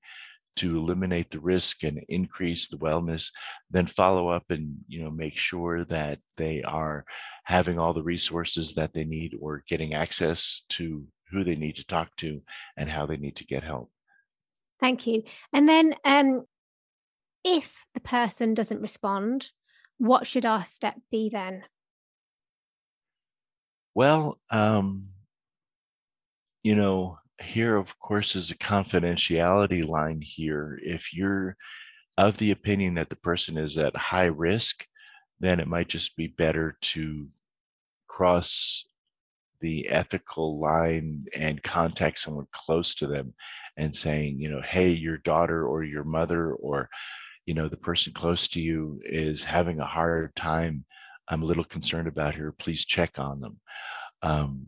to 0.57 0.79
eliminate 0.79 1.31
the 1.31 1.39
risk 1.39 1.85
and 1.85 2.03
increase 2.09 2.69
the 2.69 2.79
wellness, 2.79 3.31
then 3.71 3.87
follow 3.87 4.29
up 4.29 4.45
and 4.51 4.79
you 4.89 5.03
know 5.03 5.11
make 5.11 5.37
sure 5.37 5.85
that 5.85 6.19
they 6.37 6.63
are 6.63 7.05
having 7.45 7.79
all 7.79 7.93
the 7.93 8.03
resources 8.03 8.75
that 8.75 8.93
they 8.95 9.05
need 9.05 9.37
or 9.41 9.63
getting 9.69 9.95
access 9.95 10.63
to 10.71 11.07
who 11.31 11.45
they 11.45 11.57
need 11.57 11.77
to 11.77 11.87
talk 11.87 12.09
to 12.17 12.43
and 12.77 12.89
how 12.89 13.07
they 13.07 13.17
need 13.17 13.37
to 13.37 13.45
get 13.45 13.63
help. 13.63 13.91
Thank 14.81 15.07
you. 15.07 15.23
And 15.53 15.69
then, 15.69 15.95
um, 16.05 16.45
if 17.45 17.87
the 17.95 18.01
person 18.01 18.55
doesn't 18.55 18.83
respond, 18.83 19.53
what 19.99 20.27
should 20.27 20.45
our 20.45 20.65
step 20.65 20.97
be 21.11 21.31
then? 21.31 21.63
Well, 23.95 24.39
um, 24.51 25.09
you 26.63 26.75
know, 26.75 27.19
here, 27.41 27.77
of 27.77 27.99
course, 27.99 28.35
is 28.35 28.51
a 28.51 28.57
confidentiality 28.57 29.87
line 29.87 30.21
here. 30.21 30.79
If 30.83 31.15
you're 31.15 31.57
of 32.19 32.39
the 32.39 32.51
opinion 32.51 32.95
that 32.95 33.11
the 33.11 33.17
person 33.17 33.57
is 33.57 33.79
at 33.79 33.97
high 33.97 34.25
risk, 34.25 34.87
then 35.39 35.61
it 35.61 35.69
might 35.69 35.89
just 35.89 36.17
be 36.17 36.27
better 36.27 36.77
to 36.81 37.29
cross 38.09 38.87
the 39.61 39.89
ethical 39.89 40.59
line 40.59 41.27
and 41.35 41.63
contact 41.63 42.19
someone 42.19 42.47
close 42.53 42.95
to 42.97 43.07
them 43.07 43.35
and 43.77 43.95
saying, 43.95 44.39
you 44.39 44.51
know, 44.51 44.63
hey, 44.63 44.91
your 44.91 45.19
daughter 45.19 45.67
or 45.67 45.85
your 45.85 46.05
mother 46.05 46.53
or, 46.53 46.89
you 47.45 47.55
know, 47.55 47.69
the 47.69 47.77
person 47.77 48.13
close 48.13 48.49
to 48.49 48.61
you 48.61 49.01
is 49.05 49.45
having 49.45 49.81
a 49.81 49.87
hard 49.87 50.35
time. 50.35 50.85
I'm 51.29 51.43
a 51.43 51.47
little 51.47 51.65
concerned 51.65 52.09
about 52.09 52.35
her. 52.35 52.53
Please 52.53 52.85
check 52.85 53.19
on 53.19 53.41
them. 53.41 53.61
Um, 54.23 54.67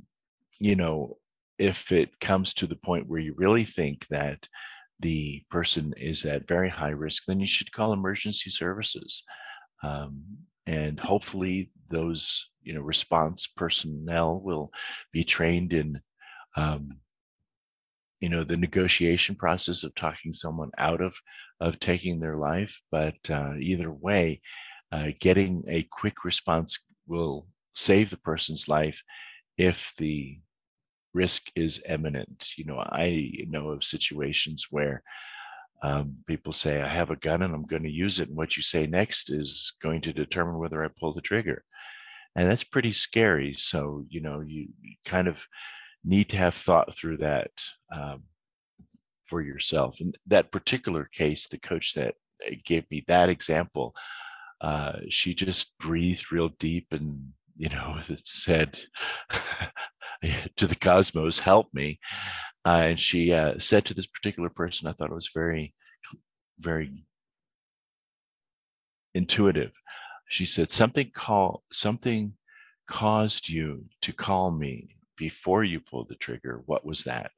you 0.59 0.77
know, 0.77 1.19
if 1.59 1.93
it 1.93 2.21
comes 2.21 2.55
to 2.55 2.67
the 2.67 2.77
point 2.77 3.09
where 3.09 3.21
you 3.21 3.35
really 3.37 3.65
think 3.65 4.07
that 4.09 4.49
the 5.01 5.45
person 5.51 5.95
is 5.97 6.25
at 6.25 6.49
very 6.49 6.69
high 6.69 6.91
risk, 6.91 7.25
then 7.27 7.41
you 7.41 7.47
should 7.47 7.73
call 7.73 7.93
emergency 7.93 8.51
services. 8.51 9.23
Um, 9.83 10.23
and 10.67 10.99
hopefully 10.99 11.71
those 11.91 12.49
you 12.63 12.75
know 12.75 12.81
response 12.81 13.47
personnel 13.47 14.41
will 14.41 14.71
be 15.13 15.25
trained 15.25 15.73
in 15.73 16.01
um, 16.57 16.99
you 18.21 18.29
know 18.29 18.45
the 18.45 18.57
negotiation 18.57 19.35
process 19.35 19.83
of 19.85 19.95
talking 19.95 20.33
someone 20.33 20.71
out 20.79 21.01
of 21.01 21.17
of 21.61 21.79
taking 21.81 22.21
their 22.21 22.37
life 22.37 22.81
but 22.91 23.17
uh, 23.31 23.55
either 23.59 23.93
way 23.93 24.41
uh, 24.93 25.09
getting 25.21 25.65
a 25.69 25.83
quick 25.91 26.25
response 26.25 26.79
will 27.07 27.47
save 27.75 28.11
the 28.11 28.17
person's 28.17 28.69
life 28.69 29.03
if 29.57 29.93
the 29.99 30.39
risk 31.15 31.51
is 31.57 31.83
imminent. 31.89 32.49
You 32.57 32.65
know 32.65 32.79
i 32.79 33.33
know 33.49 33.71
of 33.71 33.85
situations 33.85 34.67
where 34.71 35.03
um, 35.83 36.17
people 36.27 36.53
say 36.53 36.81
i 36.81 36.89
have 36.89 37.11
a 37.11 37.17
gun 37.17 37.43
and 37.43 37.55
i'm 37.55 37.67
going 37.67 37.83
to 37.83 37.91
use 37.91 38.21
it 38.21 38.29
and 38.29 38.37
what 38.37 38.57
you 38.57 38.63
say 38.63 38.87
next 38.87 39.31
is 39.31 39.73
going 39.83 40.01
to 40.01 40.13
determine 40.13 40.59
whether 40.59 40.85
i 40.85 40.89
pull 41.01 41.15
the 41.15 41.21
trigger 41.21 41.65
and 42.37 42.51
that's 42.51 42.65
pretty 42.65 42.93
scary 42.93 43.53
so 43.53 44.05
you 44.09 44.21
know 44.21 44.41
you, 44.41 44.69
kind 45.05 45.29
of 45.29 45.47
need 46.05 46.29
to 46.31 46.37
have 46.37 46.55
thought 46.55 46.95
through 46.95 47.19
that 47.19 47.51
um, 47.95 48.23
for 49.27 49.43
yourself. 49.43 50.01
In 50.01 50.13
that 50.27 50.51
particular 50.51 51.09
case, 51.13 51.47
the 51.47 51.59
coach 51.59 51.95
that 51.95 52.15
uh, 52.47 52.55
gave 52.65 52.85
me 52.91 53.05
that 53.07 53.29
example, 53.29 53.95
uh, 54.61 54.95
she 55.09 55.35
just 55.35 55.77
breathed 55.79 56.33
real 56.33 56.51
deep 56.59 56.89
and 56.91 57.33
you 57.57 57.69
know 57.69 57.99
said 58.25 58.79
to 60.57 60.67
the 60.67 60.77
cosmos, 60.77 61.39
"Help 61.39 61.73
me." 61.73 62.01
Uh, 62.69 62.89
and 62.91 63.01
she 63.01 63.33
uh, 63.33 63.55
said 63.59 63.87
to 63.87 63.95
this 63.95 64.07
particular 64.07 64.51
person, 64.51 64.87
I 64.87 64.93
thought 64.93 65.11
it 65.11 65.15
was 65.15 65.31
very, 65.33 65.75
very 66.59 67.07
intuitive. 69.15 69.73
She 70.29 70.45
said, 70.45 70.71
"Something 70.71 71.11
call 71.15 71.63
something 71.73 72.35
caused 72.87 73.49
you 73.49 73.87
to 74.03 74.13
call 74.13 74.51
me 74.51 74.97
before 75.17 75.65
you 75.65 75.81
pulled 75.81 76.11
the 76.11 76.15
trigger, 76.15 76.63
what 76.67 76.85
was 76.85 77.05
that? 77.05 77.33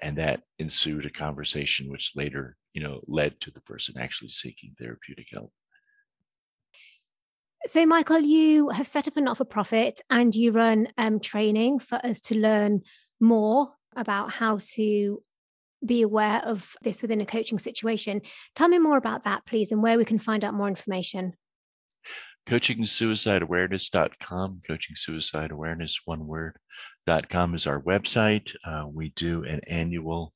And 0.00 0.18
that 0.18 0.42
ensued 0.58 1.06
a 1.06 1.10
conversation 1.10 1.88
which 1.88 2.16
later, 2.16 2.56
you 2.72 2.82
know, 2.82 3.02
led 3.06 3.40
to 3.42 3.52
the 3.52 3.60
person 3.60 3.94
actually 3.98 4.30
seeking 4.30 4.74
therapeutic 4.78 5.28
help. 5.30 5.52
So, 7.66 7.86
Michael, 7.86 8.18
you 8.18 8.70
have 8.70 8.88
set 8.88 9.06
up 9.06 9.16
a 9.16 9.20
not 9.20 9.36
for 9.36 9.44
profit 9.44 10.00
and 10.10 10.34
you 10.34 10.50
run 10.50 10.88
um, 10.98 11.20
training 11.20 11.78
for 11.78 12.04
us 12.04 12.20
to 12.22 12.34
learn 12.34 12.82
more 13.20 13.70
about 13.96 14.32
how 14.32 14.58
to 14.74 15.22
be 15.84 16.02
aware 16.02 16.40
of 16.44 16.76
this 16.82 17.02
within 17.02 17.20
a 17.20 17.26
coaching 17.26 17.58
situation. 17.58 18.22
Tell 18.54 18.68
me 18.68 18.78
more 18.78 18.96
about 18.96 19.24
that, 19.24 19.44
please, 19.46 19.72
and 19.72 19.82
where 19.82 19.98
we 19.98 20.04
can 20.04 20.18
find 20.18 20.44
out 20.44 20.54
more 20.54 20.68
information. 20.68 21.32
CoachingSuicideAwareness.com, 22.48 24.62
Coaching 24.66 24.96
Suicide 24.96 25.52
Awareness, 25.52 26.00
one 26.04 26.26
word, 26.26 26.56
com 27.28 27.54
is 27.54 27.66
our 27.66 27.80
website. 27.80 28.52
Uh, 28.64 28.84
we 28.92 29.10
do 29.10 29.44
an 29.44 29.60
annual 29.66 30.32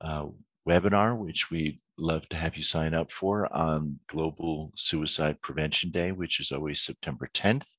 uh, 0.00 0.26
webinar, 0.68 1.16
which 1.16 1.50
we 1.50 1.80
love 1.98 2.28
to 2.28 2.36
have 2.36 2.56
you 2.56 2.62
sign 2.62 2.94
up 2.94 3.10
for 3.10 3.52
on 3.54 3.98
Global 4.08 4.72
Suicide 4.76 5.40
Prevention 5.42 5.90
Day, 5.90 6.12
which 6.12 6.40
is 6.40 6.52
always 6.52 6.82
September 6.82 7.28
10th. 7.34 7.76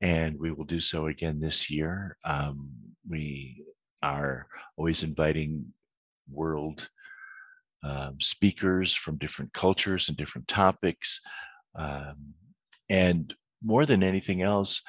And 0.00 0.38
we 0.38 0.50
will 0.50 0.64
do 0.64 0.80
so 0.80 1.06
again 1.06 1.40
this 1.40 1.70
year. 1.70 2.16
Um, 2.24 2.70
we 3.08 3.62
are 4.04 4.46
always 4.76 5.02
inviting 5.02 5.72
world 6.30 6.88
um, 7.82 8.16
speakers 8.20 8.94
from 8.94 9.16
different 9.18 9.52
cultures 9.52 10.08
and 10.08 10.16
different 10.16 10.48
topics. 10.48 11.20
Um, 11.74 12.34
and 12.88 13.34
more 13.62 13.86
than 13.86 14.02
anything 14.02 14.42
else, 14.42 14.80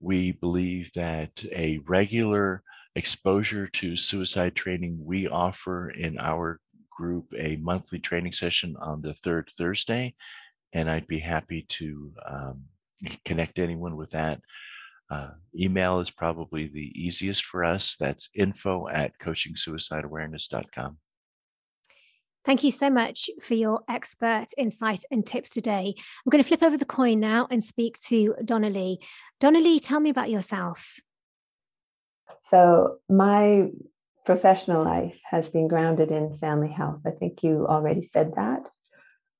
we 0.00 0.32
believe 0.32 0.90
that 0.94 1.44
a 1.52 1.78
regular 1.86 2.62
exposure 2.96 3.66
to 3.68 3.96
suicide 3.96 4.54
training 4.54 4.98
we 5.04 5.28
offer 5.28 5.90
in 5.90 6.18
our 6.18 6.58
group 6.90 7.32
a 7.38 7.56
monthly 7.56 7.98
training 7.98 8.32
session 8.32 8.76
on 8.80 9.00
the 9.00 9.14
third 9.14 9.48
Thursday, 9.56 10.14
and 10.72 10.90
I'd 10.90 11.06
be 11.06 11.20
happy 11.20 11.66
to 11.68 12.12
um, 12.28 12.64
connect 13.24 13.58
anyone 13.58 13.96
with 13.96 14.10
that. 14.10 14.40
Uh, 15.10 15.30
email 15.58 15.98
is 15.98 16.10
probably 16.10 16.68
the 16.68 16.92
easiest 16.94 17.44
for 17.44 17.64
us. 17.64 17.96
That's 17.96 18.28
info 18.34 18.88
at 18.88 19.18
coachingsuicideawareness.com. 19.18 20.98
Thank 22.44 22.64
you 22.64 22.70
so 22.70 22.88
much 22.88 23.28
for 23.42 23.54
your 23.54 23.80
expert 23.88 24.46
insight 24.56 25.04
and 25.10 25.26
tips 25.26 25.50
today. 25.50 25.94
I'm 25.96 26.30
going 26.30 26.42
to 26.42 26.48
flip 26.48 26.62
over 26.62 26.78
the 26.78 26.86
coin 26.86 27.20
now 27.20 27.46
and 27.50 27.62
speak 27.62 27.98
to 28.06 28.34
Donnelly. 28.44 29.00
Donnelly, 29.40 29.78
tell 29.78 30.00
me 30.00 30.08
about 30.08 30.30
yourself. 30.30 31.00
So, 32.44 32.98
my 33.08 33.68
professional 34.24 34.82
life 34.82 35.18
has 35.24 35.50
been 35.50 35.68
grounded 35.68 36.10
in 36.10 36.36
family 36.36 36.70
health. 36.70 37.00
I 37.06 37.10
think 37.10 37.42
you 37.42 37.66
already 37.66 38.02
said 38.02 38.32
that. 38.36 38.68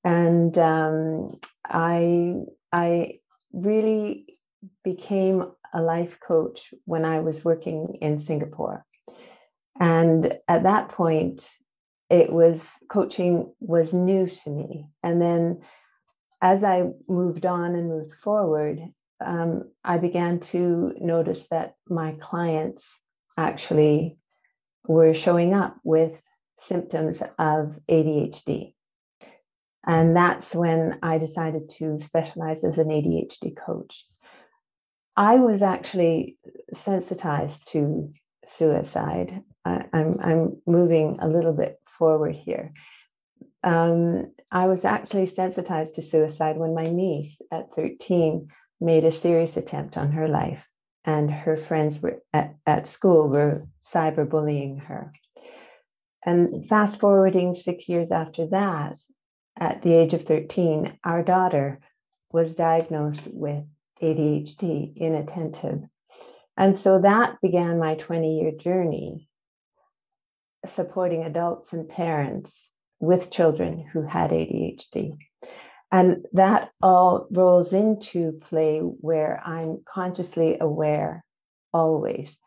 And 0.03 0.55
um, 0.57 1.29
I, 1.65 2.35
I 2.71 3.19
really 3.53 4.37
became 4.83 5.51
a 5.73 5.81
life 5.81 6.19
coach 6.19 6.73
when 6.85 7.05
I 7.05 7.19
was 7.19 7.45
working 7.45 7.97
in 8.01 8.19
Singapore. 8.19 8.85
And 9.79 10.37
at 10.47 10.63
that 10.63 10.89
point, 10.89 11.49
it 12.09 12.31
was 12.31 12.69
coaching 12.89 13.53
was 13.59 13.93
new 13.93 14.27
to 14.27 14.49
me. 14.49 14.87
And 15.01 15.21
then 15.21 15.61
as 16.41 16.63
I 16.63 16.89
moved 17.07 17.45
on 17.45 17.75
and 17.75 17.87
moved 17.87 18.13
forward, 18.13 18.79
um, 19.23 19.71
I 19.83 19.97
began 19.97 20.39
to 20.51 20.93
notice 20.99 21.47
that 21.49 21.75
my 21.87 22.13
clients 22.19 22.99
actually 23.37 24.17
were 24.87 25.13
showing 25.13 25.53
up 25.53 25.77
with 25.83 26.21
symptoms 26.59 27.21
of 27.39 27.79
ADHD. 27.89 28.73
And 29.85 30.15
that's 30.15 30.53
when 30.53 30.99
I 31.01 31.17
decided 31.17 31.69
to 31.77 31.99
specialize 31.99 32.63
as 32.63 32.77
an 32.77 32.89
ADHD 32.89 33.55
coach. 33.55 34.05
I 35.15 35.35
was 35.35 35.61
actually 35.61 36.37
sensitized 36.73 37.67
to 37.71 38.13
suicide. 38.47 39.43
I, 39.65 39.75
am 39.75 39.89
I'm, 39.93 40.19
I'm 40.21 40.61
moving 40.65 41.17
a 41.19 41.27
little 41.27 41.53
bit 41.53 41.79
forward 41.87 42.35
here. 42.35 42.73
Um, 43.63 44.31
I 44.51 44.67
was 44.67 44.85
actually 44.85 45.27
sensitized 45.27 45.95
to 45.95 46.01
suicide 46.01 46.57
when 46.57 46.73
my 46.73 46.85
niece 46.85 47.41
at 47.51 47.73
13 47.75 48.47
made 48.79 49.05
a 49.05 49.11
serious 49.11 49.57
attempt 49.57 49.97
on 49.97 50.13
her 50.13 50.27
life, 50.27 50.67
and 51.05 51.29
her 51.29 51.55
friends 51.55 52.01
were 52.01 52.21
at, 52.33 52.55
at 52.65 52.87
school 52.87 53.29
were 53.29 53.67
cyberbullying 53.85 54.83
her. 54.85 55.13
And 56.25 56.67
fast 56.67 56.99
forwarding 56.99 57.53
six 57.53 57.87
years 57.87 58.11
after 58.11 58.47
that, 58.47 58.97
at 59.59 59.81
the 59.81 59.93
age 59.93 60.13
of 60.13 60.23
13, 60.23 60.97
our 61.03 61.23
daughter 61.23 61.79
was 62.31 62.55
diagnosed 62.55 63.27
with 63.27 63.65
ADHD, 64.01 64.95
inattentive. 64.95 65.83
And 66.57 66.75
so 66.75 67.01
that 67.01 67.37
began 67.41 67.79
my 67.79 67.95
20 67.95 68.39
year 68.39 68.51
journey 68.51 69.27
supporting 70.65 71.23
adults 71.23 71.73
and 71.73 71.89
parents 71.89 72.69
with 72.99 73.31
children 73.31 73.85
who 73.93 74.03
had 74.03 74.31
ADHD. 74.31 75.17
And 75.91 76.25
that 76.33 76.69
all 76.81 77.27
rolls 77.31 77.73
into 77.73 78.33
play 78.33 78.79
where 78.79 79.41
I'm 79.43 79.81
consciously 79.85 80.57
aware 80.59 81.25
always 81.73 82.37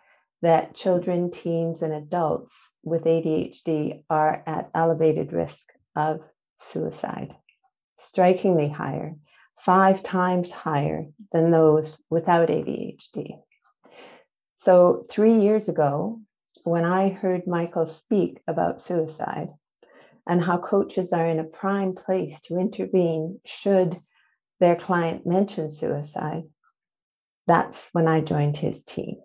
that 0.43 0.75
children, 0.75 1.31
teens, 1.31 1.83
and 1.83 1.93
adults 1.93 2.53
with 2.83 3.05
ADHD 3.05 4.05
are 4.09 4.43
at 4.47 4.71
elevated 4.75 5.33
risk 5.33 5.73
of 5.97 6.21
suicide, 6.61 7.35
strikingly 7.99 8.69
higher, 8.69 9.17
five 9.57 10.03
times 10.03 10.51
higher 10.51 11.07
than 11.33 11.51
those 11.51 11.99
without 12.11 12.49
ADHD. 12.49 13.39
So, 14.57 15.05
three 15.11 15.35
years 15.35 15.69
ago, 15.69 16.21
when 16.65 16.85
I 16.85 17.11
heard 17.11 17.47
Michael 17.47 17.87
speak 17.87 18.41
about 18.49 18.81
suicide 18.81 19.49
and 20.27 20.43
how 20.43 20.59
coaches 20.59 21.13
are 21.13 21.27
in 21.27 21.39
a 21.39 21.45
prime 21.45 21.95
place 21.95 22.41
to 22.43 22.59
intervene 22.59 23.41
should 23.45 24.01
their 24.61 24.77
client 24.77 25.27
mention 25.27 25.71
suicide, 25.71 26.45
that's 27.47 27.91
when 27.93 28.09
I 28.09 28.21
joined 28.21 28.57
his 28.57 28.85
team. 28.85 29.17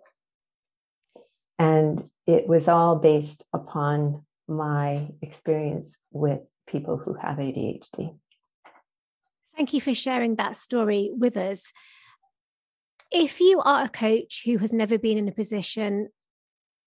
And 1.58 2.10
it 2.26 2.46
was 2.46 2.68
all 2.68 2.96
based 2.96 3.44
upon 3.52 4.24
my 4.46 5.08
experience 5.22 5.96
with 6.10 6.40
people 6.66 6.96
who 6.98 7.14
have 7.14 7.38
ADHD. 7.38 8.16
Thank 9.56 9.72
you 9.72 9.80
for 9.80 9.94
sharing 9.94 10.36
that 10.36 10.56
story 10.56 11.10
with 11.12 11.36
us. 11.36 11.72
If 13.10 13.40
you 13.40 13.60
are 13.60 13.84
a 13.84 13.88
coach 13.88 14.42
who 14.44 14.58
has 14.58 14.72
never 14.72 14.98
been 14.98 15.18
in 15.18 15.28
a 15.28 15.32
position 15.32 16.08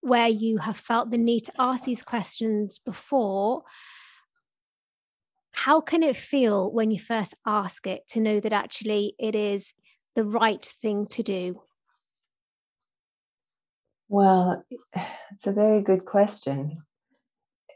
where 0.01 0.27
you 0.27 0.57
have 0.59 0.77
felt 0.77 1.11
the 1.11 1.17
need 1.17 1.45
to 1.45 1.53
ask 1.59 1.85
these 1.85 2.03
questions 2.03 2.79
before, 2.79 3.63
how 5.51 5.81
can 5.81 6.01
it 6.03 6.17
feel 6.17 6.71
when 6.71 6.91
you 6.91 6.99
first 6.99 7.35
ask 7.45 7.85
it 7.87 8.07
to 8.09 8.19
know 8.19 8.39
that 8.39 8.53
actually 8.53 9.15
it 9.19 9.35
is 9.35 9.73
the 10.15 10.25
right 10.25 10.63
thing 10.81 11.07
to 11.07 11.23
do? 11.23 11.61
Well, 14.09 14.63
it's 15.31 15.47
a 15.47 15.51
very 15.51 15.81
good 15.81 16.05
question. 16.05 16.83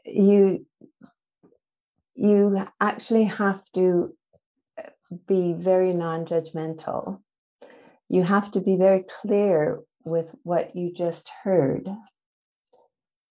You 0.04 0.66
you 2.14 2.66
actually 2.80 3.24
have 3.24 3.62
to 3.74 4.12
be 5.26 5.54
very 5.54 5.92
non-judgmental. 5.92 7.20
You 8.08 8.22
have 8.22 8.50
to 8.52 8.60
be 8.60 8.76
very 8.76 9.04
clear 9.20 9.80
with 10.04 10.34
what 10.42 10.74
you 10.76 10.92
just 10.92 11.30
heard 11.44 11.88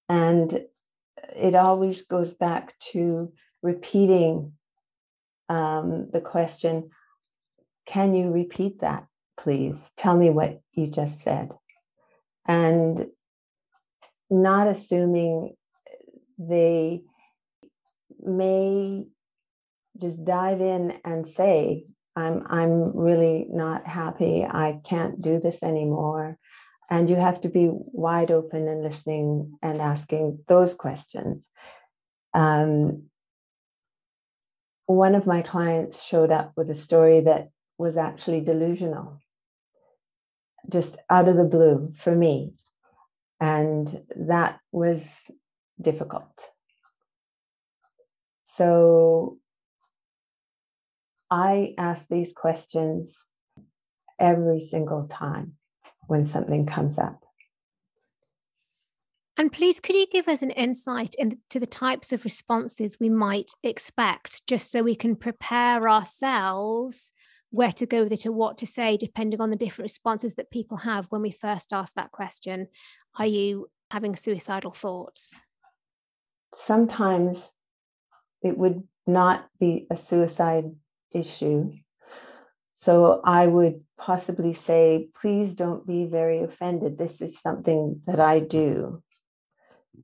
and 0.09 0.65
it 1.35 1.55
always 1.55 2.03
goes 2.03 2.33
back 2.33 2.77
to 2.91 3.31
repeating 3.61 4.53
um, 5.49 6.09
the 6.11 6.21
question 6.21 6.89
Can 7.85 8.13
you 8.13 8.31
repeat 8.31 8.81
that, 8.81 9.05
please? 9.37 9.77
Tell 9.97 10.15
me 10.15 10.29
what 10.29 10.61
you 10.73 10.87
just 10.87 11.21
said. 11.21 11.51
And 12.45 13.07
not 14.29 14.67
assuming 14.67 15.55
they 16.37 17.01
may 18.19 19.05
just 19.99 20.23
dive 20.23 20.61
in 20.61 20.99
and 21.03 21.27
say, 21.27 21.85
I'm 22.15 22.45
I'm 22.49 22.97
really 22.97 23.47
not 23.49 23.85
happy. 23.85 24.43
I 24.43 24.79
can't 24.83 25.21
do 25.21 25.39
this 25.39 25.61
anymore. 25.61 26.37
And 26.89 27.09
you 27.09 27.15
have 27.15 27.41
to 27.41 27.49
be 27.49 27.69
wide 27.71 28.31
open 28.31 28.67
and 28.67 28.81
listening 28.81 29.57
and 29.61 29.81
asking 29.81 30.39
those 30.47 30.73
questions. 30.73 31.43
Um, 32.33 33.03
one 34.85 35.15
of 35.15 35.27
my 35.27 35.41
clients 35.41 36.01
showed 36.01 36.31
up 36.31 36.53
with 36.55 36.69
a 36.69 36.75
story 36.75 37.21
that 37.21 37.49
was 37.77 37.97
actually 37.97 38.41
delusional. 38.41 39.19
Just 40.69 40.97
out 41.09 41.27
of 41.27 41.35
the 41.35 41.43
blue 41.43 41.93
for 41.95 42.15
me. 42.15 42.53
And 43.39 44.01
that 44.15 44.59
was 44.71 45.29
difficult. 45.79 46.49
So 48.45 49.37
i 51.29 51.73
ask 51.77 52.07
these 52.09 52.33
questions 52.33 53.15
every 54.19 54.59
single 54.59 55.07
time 55.07 55.53
when 56.07 56.25
something 56.25 56.65
comes 56.65 56.97
up. 56.97 57.23
And 59.39 59.51
please, 59.51 59.79
could 59.79 59.95
you 59.95 60.07
give 60.11 60.27
us 60.27 60.41
an 60.41 60.49
insight 60.51 61.13
into 61.15 61.59
the 61.59 61.67
types 61.67 62.11
of 62.11 62.23
responses 62.23 62.97
we 62.99 63.09
might 63.09 63.51
expect, 63.61 64.47
just 64.47 64.71
so 64.71 64.81
we 64.81 64.95
can 64.95 65.15
prepare 65.15 65.87
ourselves 65.87 67.11
where 67.51 67.71
to 67.73 67.85
go 67.85 68.03
with 68.03 68.11
it 68.11 68.25
or 68.25 68.31
what 68.31 68.57
to 68.57 68.65
say, 68.65 68.97
depending 68.97 69.39
on 69.39 69.51
the 69.51 69.55
different 69.55 69.85
responses 69.85 70.35
that 70.35 70.49
people 70.49 70.77
have 70.77 71.05
when 71.09 71.21
we 71.21 71.31
first 71.31 71.71
ask 71.71 71.93
that 71.93 72.11
question? 72.11 72.67
Are 73.19 73.27
you 73.27 73.67
having 73.91 74.15
suicidal 74.15 74.71
thoughts? 74.71 75.39
Sometimes 76.55 77.51
it 78.41 78.57
would 78.57 78.83
not 79.05 79.47
be 79.59 79.85
a 79.91 79.97
suicide 79.97 80.71
issue. 81.11 81.71
So 82.73 83.21
I 83.23 83.47
would 83.47 83.81
possibly 83.97 84.53
say, 84.53 85.09
please 85.19 85.55
don't 85.55 85.85
be 85.87 86.05
very 86.05 86.43
offended. 86.43 86.97
This 86.97 87.21
is 87.21 87.39
something 87.39 88.01
that 88.05 88.19
I 88.19 88.39
do 88.39 89.01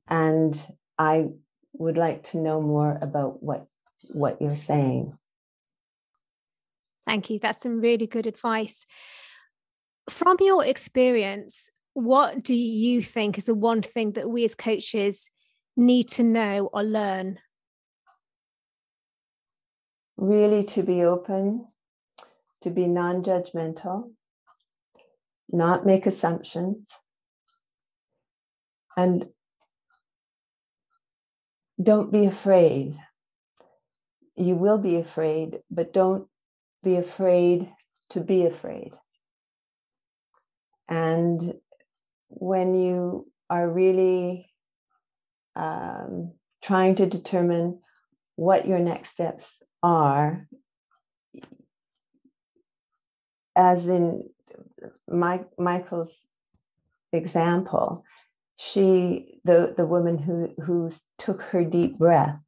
and 0.08 0.60
I 0.98 1.28
would 1.72 1.96
like 1.96 2.24
to 2.24 2.38
know 2.38 2.60
more 2.60 2.98
about 3.00 3.42
what 3.42 3.66
what 4.08 4.40
you're 4.40 4.56
saying. 4.56 5.16
Thank 7.06 7.30
you. 7.30 7.38
That's 7.38 7.62
some 7.62 7.80
really 7.80 8.06
good 8.06 8.26
advice. 8.26 8.86
From 10.08 10.36
your 10.40 10.64
experience, 10.64 11.70
what 11.94 12.42
do 12.42 12.54
you 12.54 13.02
think 13.02 13.38
is 13.38 13.46
the 13.46 13.54
one 13.54 13.82
thing 13.82 14.12
that 14.12 14.28
we 14.28 14.44
as 14.44 14.54
coaches 14.54 15.30
need 15.76 16.08
to 16.08 16.22
know 16.22 16.68
or 16.72 16.82
learn? 16.82 17.38
Really 20.16 20.64
to 20.64 20.82
be 20.82 21.02
open, 21.02 21.66
to 22.62 22.70
be 22.70 22.86
non 22.86 23.22
judgmental, 23.22 24.12
not 25.50 25.84
make 25.84 26.06
assumptions, 26.06 26.88
and 28.96 29.26
don't 31.82 32.12
be 32.12 32.26
afraid. 32.26 32.96
You 34.36 34.54
will 34.54 34.78
be 34.78 34.96
afraid, 34.96 35.58
but 35.70 35.92
don't 35.92 36.28
be 36.82 36.96
afraid 36.96 37.70
to 38.10 38.20
be 38.20 38.46
afraid. 38.46 38.92
And 40.88 41.54
when 42.28 42.74
you 42.74 43.30
are 43.48 43.68
really 43.68 44.50
um, 45.56 46.32
trying 46.62 46.96
to 46.96 47.06
determine 47.06 47.80
what 48.36 48.66
your 48.66 48.78
next 48.78 49.10
steps 49.10 49.62
are, 49.84 50.48
as 53.54 53.86
in 53.86 54.30
Mike, 55.06 55.46
Michael's 55.58 56.26
example, 57.12 58.02
she 58.56 59.40
the 59.44 59.74
the 59.76 59.84
woman 59.84 60.16
who 60.16 60.54
who 60.62 60.90
took 61.18 61.42
her 61.42 61.64
deep 61.64 61.98
breath 61.98 62.38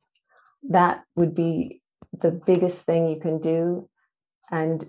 that 0.71 1.05
would 1.15 1.35
be 1.35 1.83
the 2.19 2.31
biggest 2.31 2.87
thing 2.87 3.09
you 3.09 3.21
can 3.21 3.39
do 3.41 3.89
and 4.51 4.87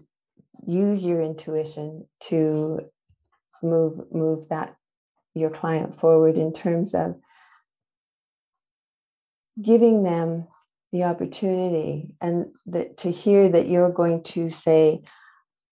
use 0.66 1.04
your 1.04 1.22
intuition 1.22 2.08
to 2.22 2.80
move 3.62 4.00
move 4.12 4.48
that 4.50 4.76
your 5.34 5.50
client 5.50 5.96
forward 5.96 6.38
in 6.38 6.54
terms 6.54 6.96
of 6.96 7.16
giving 9.62 10.04
them 10.04 10.48
the 10.92 11.04
opportunity 11.04 12.10
and 12.22 12.48
that 12.66 12.98
to 12.98 13.12
hear 13.12 13.50
that 13.50 13.68
you're 13.68 13.92
going 13.92 14.24
to 14.24 14.50
say 14.50 15.02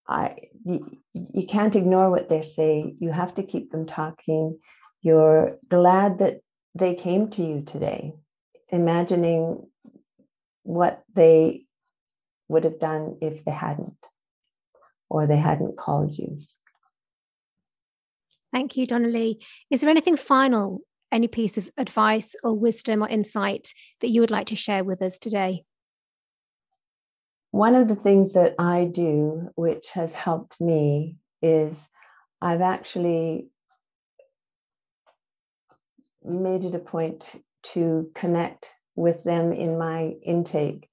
i 0.09 0.37
you, 0.65 0.99
you 1.13 1.47
can't 1.47 1.77
ignore 1.77 2.11
what 2.11 2.29
they 2.29 2.43
say 2.43 2.95
you 2.99 3.11
have 3.11 3.35
to 3.35 3.43
keep 3.43 3.71
them 3.71 3.87
talking 3.87 4.59
you're 5.05 5.59
glad 5.69 6.19
that 6.19 6.41
they 6.75 6.95
came 6.95 7.29
to 7.31 7.43
you 7.43 7.63
today, 7.63 8.15
imagining 8.71 9.67
what 10.63 11.05
they 11.15 11.67
would 12.49 12.65
have 12.65 12.81
done 12.81 13.19
if 13.21 13.45
they 13.45 13.53
hadn't, 13.53 13.99
or 15.11 15.27
they 15.27 15.37
hadn't 15.37 15.77
called 15.77 16.17
you. 16.17 16.41
Thank 18.51 18.77
you, 18.77 18.87
Donnelly. 18.87 19.45
Is 19.71 19.83
there 19.83 19.91
anything 19.91 20.17
final, 20.17 20.81
any 21.15 21.29
piece 21.29 21.57
of 21.57 21.71
advice 21.79 22.35
or 22.43 22.59
wisdom 22.59 23.03
or 23.03 23.09
insight 23.09 23.73
that 24.01 24.11
you 24.11 24.21
would 24.21 24.33
like 24.33 24.49
to 24.49 24.57
share 24.57 24.83
with 24.83 25.01
us 25.01 25.19
today? 25.19 25.65
One 27.53 27.77
of 27.77 27.87
the 27.87 27.95
things 27.95 28.33
that 28.33 28.57
I 28.59 28.85
do, 28.85 29.49
which 29.55 29.91
has 29.91 30.13
helped 30.13 30.61
me, 30.61 31.19
is 31.41 31.89
I've 32.43 32.61
actually 32.61 33.49
made 36.25 36.65
it 36.65 36.75
a 36.75 36.81
point 36.81 37.31
to 37.75 38.11
connect 38.15 38.75
with 38.97 39.23
them 39.23 39.53
in 39.53 39.79
my 39.79 40.15
intake 40.25 40.89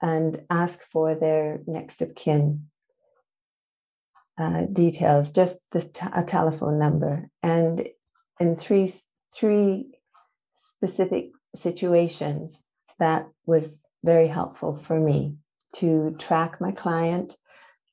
and 0.00 0.42
ask 0.48 0.80
for 0.90 1.14
their 1.14 1.60
next 1.66 2.00
of 2.00 2.14
kin 2.14 2.66
uh, 4.38 4.62
details, 4.72 5.32
just 5.32 5.58
the 5.72 5.80
t- 5.80 6.06
a 6.14 6.24
telephone 6.24 6.78
number, 6.78 7.28
and 7.42 7.86
in 8.38 8.56
three 8.56 8.90
three 9.34 9.86
specific 10.58 11.30
situations 11.54 12.62
that 12.98 13.26
was 13.46 13.82
very 14.04 14.28
helpful 14.28 14.74
for 14.74 14.98
me 14.98 15.36
to 15.74 16.16
track 16.18 16.60
my 16.60 16.72
client 16.72 17.36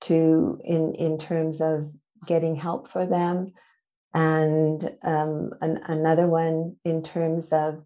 to 0.01 0.59
in 0.63 0.93
in 0.95 1.17
terms 1.17 1.61
of 1.61 1.91
getting 2.25 2.55
help 2.55 2.87
for 2.87 3.05
them 3.05 3.53
and 4.13 4.91
um, 5.03 5.51
an, 5.61 5.79
another 5.87 6.27
one 6.27 6.75
in 6.83 7.03
terms 7.03 7.49
of 7.51 7.83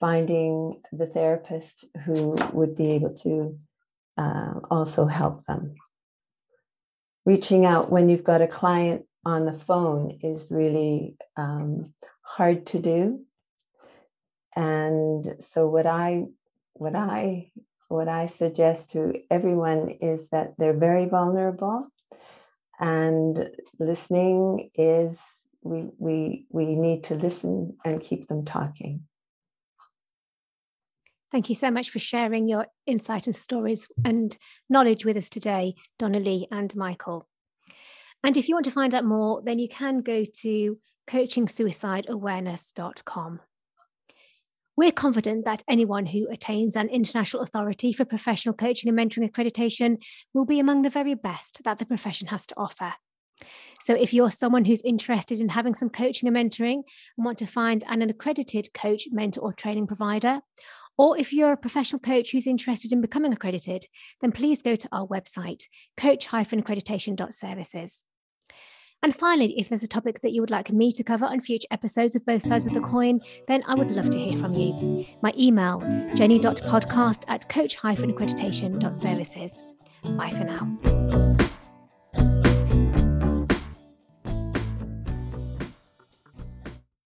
finding 0.00 0.80
the 0.92 1.06
therapist 1.06 1.84
who 2.04 2.36
would 2.52 2.76
be 2.76 2.92
able 2.92 3.14
to 3.14 3.58
uh, 4.18 4.54
also 4.70 5.06
help 5.06 5.44
them. 5.46 5.74
Reaching 7.24 7.64
out 7.64 7.90
when 7.90 8.08
you've 8.08 8.24
got 8.24 8.42
a 8.42 8.46
client 8.46 9.06
on 9.24 9.46
the 9.46 9.58
phone 9.58 10.18
is 10.22 10.46
really 10.50 11.16
um, 11.36 11.94
hard 12.36 12.66
to 12.66 12.78
do. 12.80 13.20
And 14.56 15.36
so 15.40 15.68
what 15.68 15.86
I 15.86 16.24
what 16.74 16.96
I 16.96 17.50
what 17.88 18.08
I 18.08 18.26
suggest 18.26 18.90
to 18.90 19.14
everyone 19.30 19.90
is 20.00 20.30
that 20.30 20.54
they're 20.58 20.78
very 20.78 21.06
vulnerable 21.06 21.88
and 22.80 23.50
listening 23.78 24.70
is 24.74 25.20
we 25.62 25.90
we 25.98 26.46
we 26.50 26.74
need 26.74 27.04
to 27.04 27.14
listen 27.14 27.76
and 27.84 28.00
keep 28.00 28.26
them 28.28 28.44
talking 28.44 29.06
Thank 31.34 31.48
you 31.48 31.56
so 31.56 31.68
much 31.68 31.90
for 31.90 31.98
sharing 31.98 32.46
your 32.46 32.68
insight 32.86 33.26
and 33.26 33.34
stories 33.34 33.88
and 34.04 34.38
knowledge 34.70 35.04
with 35.04 35.16
us 35.16 35.28
today, 35.28 35.74
Donnelly 35.98 36.46
and 36.52 36.72
Michael. 36.76 37.28
And 38.22 38.36
if 38.36 38.48
you 38.48 38.54
want 38.54 38.66
to 38.66 38.70
find 38.70 38.94
out 38.94 39.04
more, 39.04 39.42
then 39.44 39.58
you 39.58 39.68
can 39.68 39.98
go 40.02 40.24
to 40.42 40.78
coachingsuicideawareness.com. 41.08 43.40
We're 44.76 44.92
confident 44.92 45.44
that 45.44 45.62
anyone 45.68 46.06
who 46.06 46.28
attains 46.30 46.74
an 46.74 46.88
international 46.88 47.44
authority 47.44 47.92
for 47.92 48.04
professional 48.04 48.54
coaching 48.54 48.88
and 48.88 48.98
mentoring 48.98 49.30
accreditation 49.30 50.02
will 50.32 50.44
be 50.44 50.58
among 50.58 50.82
the 50.82 50.90
very 50.90 51.14
best 51.14 51.62
that 51.64 51.78
the 51.78 51.86
profession 51.86 52.26
has 52.28 52.46
to 52.48 52.54
offer. 52.56 52.94
So, 53.80 53.94
if 53.94 54.12
you're 54.12 54.30
someone 54.30 54.64
who's 54.64 54.82
interested 54.82 55.40
in 55.40 55.50
having 55.50 55.74
some 55.74 55.90
coaching 55.90 56.28
and 56.28 56.36
mentoring 56.36 56.82
and 57.16 57.24
want 57.24 57.38
to 57.38 57.46
find 57.46 57.84
an 57.88 58.02
accredited 58.02 58.74
coach, 58.74 59.06
mentor, 59.10 59.40
or 59.40 59.52
training 59.52 59.86
provider, 59.86 60.40
or 60.96 61.18
if 61.18 61.32
you're 61.32 61.52
a 61.52 61.56
professional 61.56 62.00
coach 62.00 62.32
who's 62.32 62.46
interested 62.46 62.92
in 62.92 63.00
becoming 63.00 63.32
accredited, 63.32 63.86
then 64.20 64.32
please 64.32 64.62
go 64.62 64.76
to 64.76 64.88
our 64.92 65.06
website, 65.06 65.64
coach-accreditation.services. 65.96 68.04
And 69.04 69.14
finally, 69.14 69.60
if 69.60 69.68
there's 69.68 69.82
a 69.82 69.86
topic 69.86 70.22
that 70.22 70.32
you 70.32 70.40
would 70.40 70.48
like 70.48 70.72
me 70.72 70.90
to 70.92 71.04
cover 71.04 71.26
on 71.26 71.42
future 71.42 71.68
episodes 71.70 72.16
of 72.16 72.24
Both 72.24 72.40
Sides 72.40 72.66
of 72.66 72.72
the 72.72 72.80
Coin, 72.80 73.20
then 73.46 73.62
I 73.66 73.74
would 73.74 73.90
love 73.90 74.08
to 74.08 74.18
hear 74.18 74.38
from 74.38 74.54
you. 74.54 75.04
My 75.20 75.34
email, 75.38 75.80
jenny.podcast 76.14 77.24
at 77.28 77.46
coach-accreditation.services. 77.50 79.62
Bye 80.16 80.30
for 80.30 80.44
now. 80.44 81.23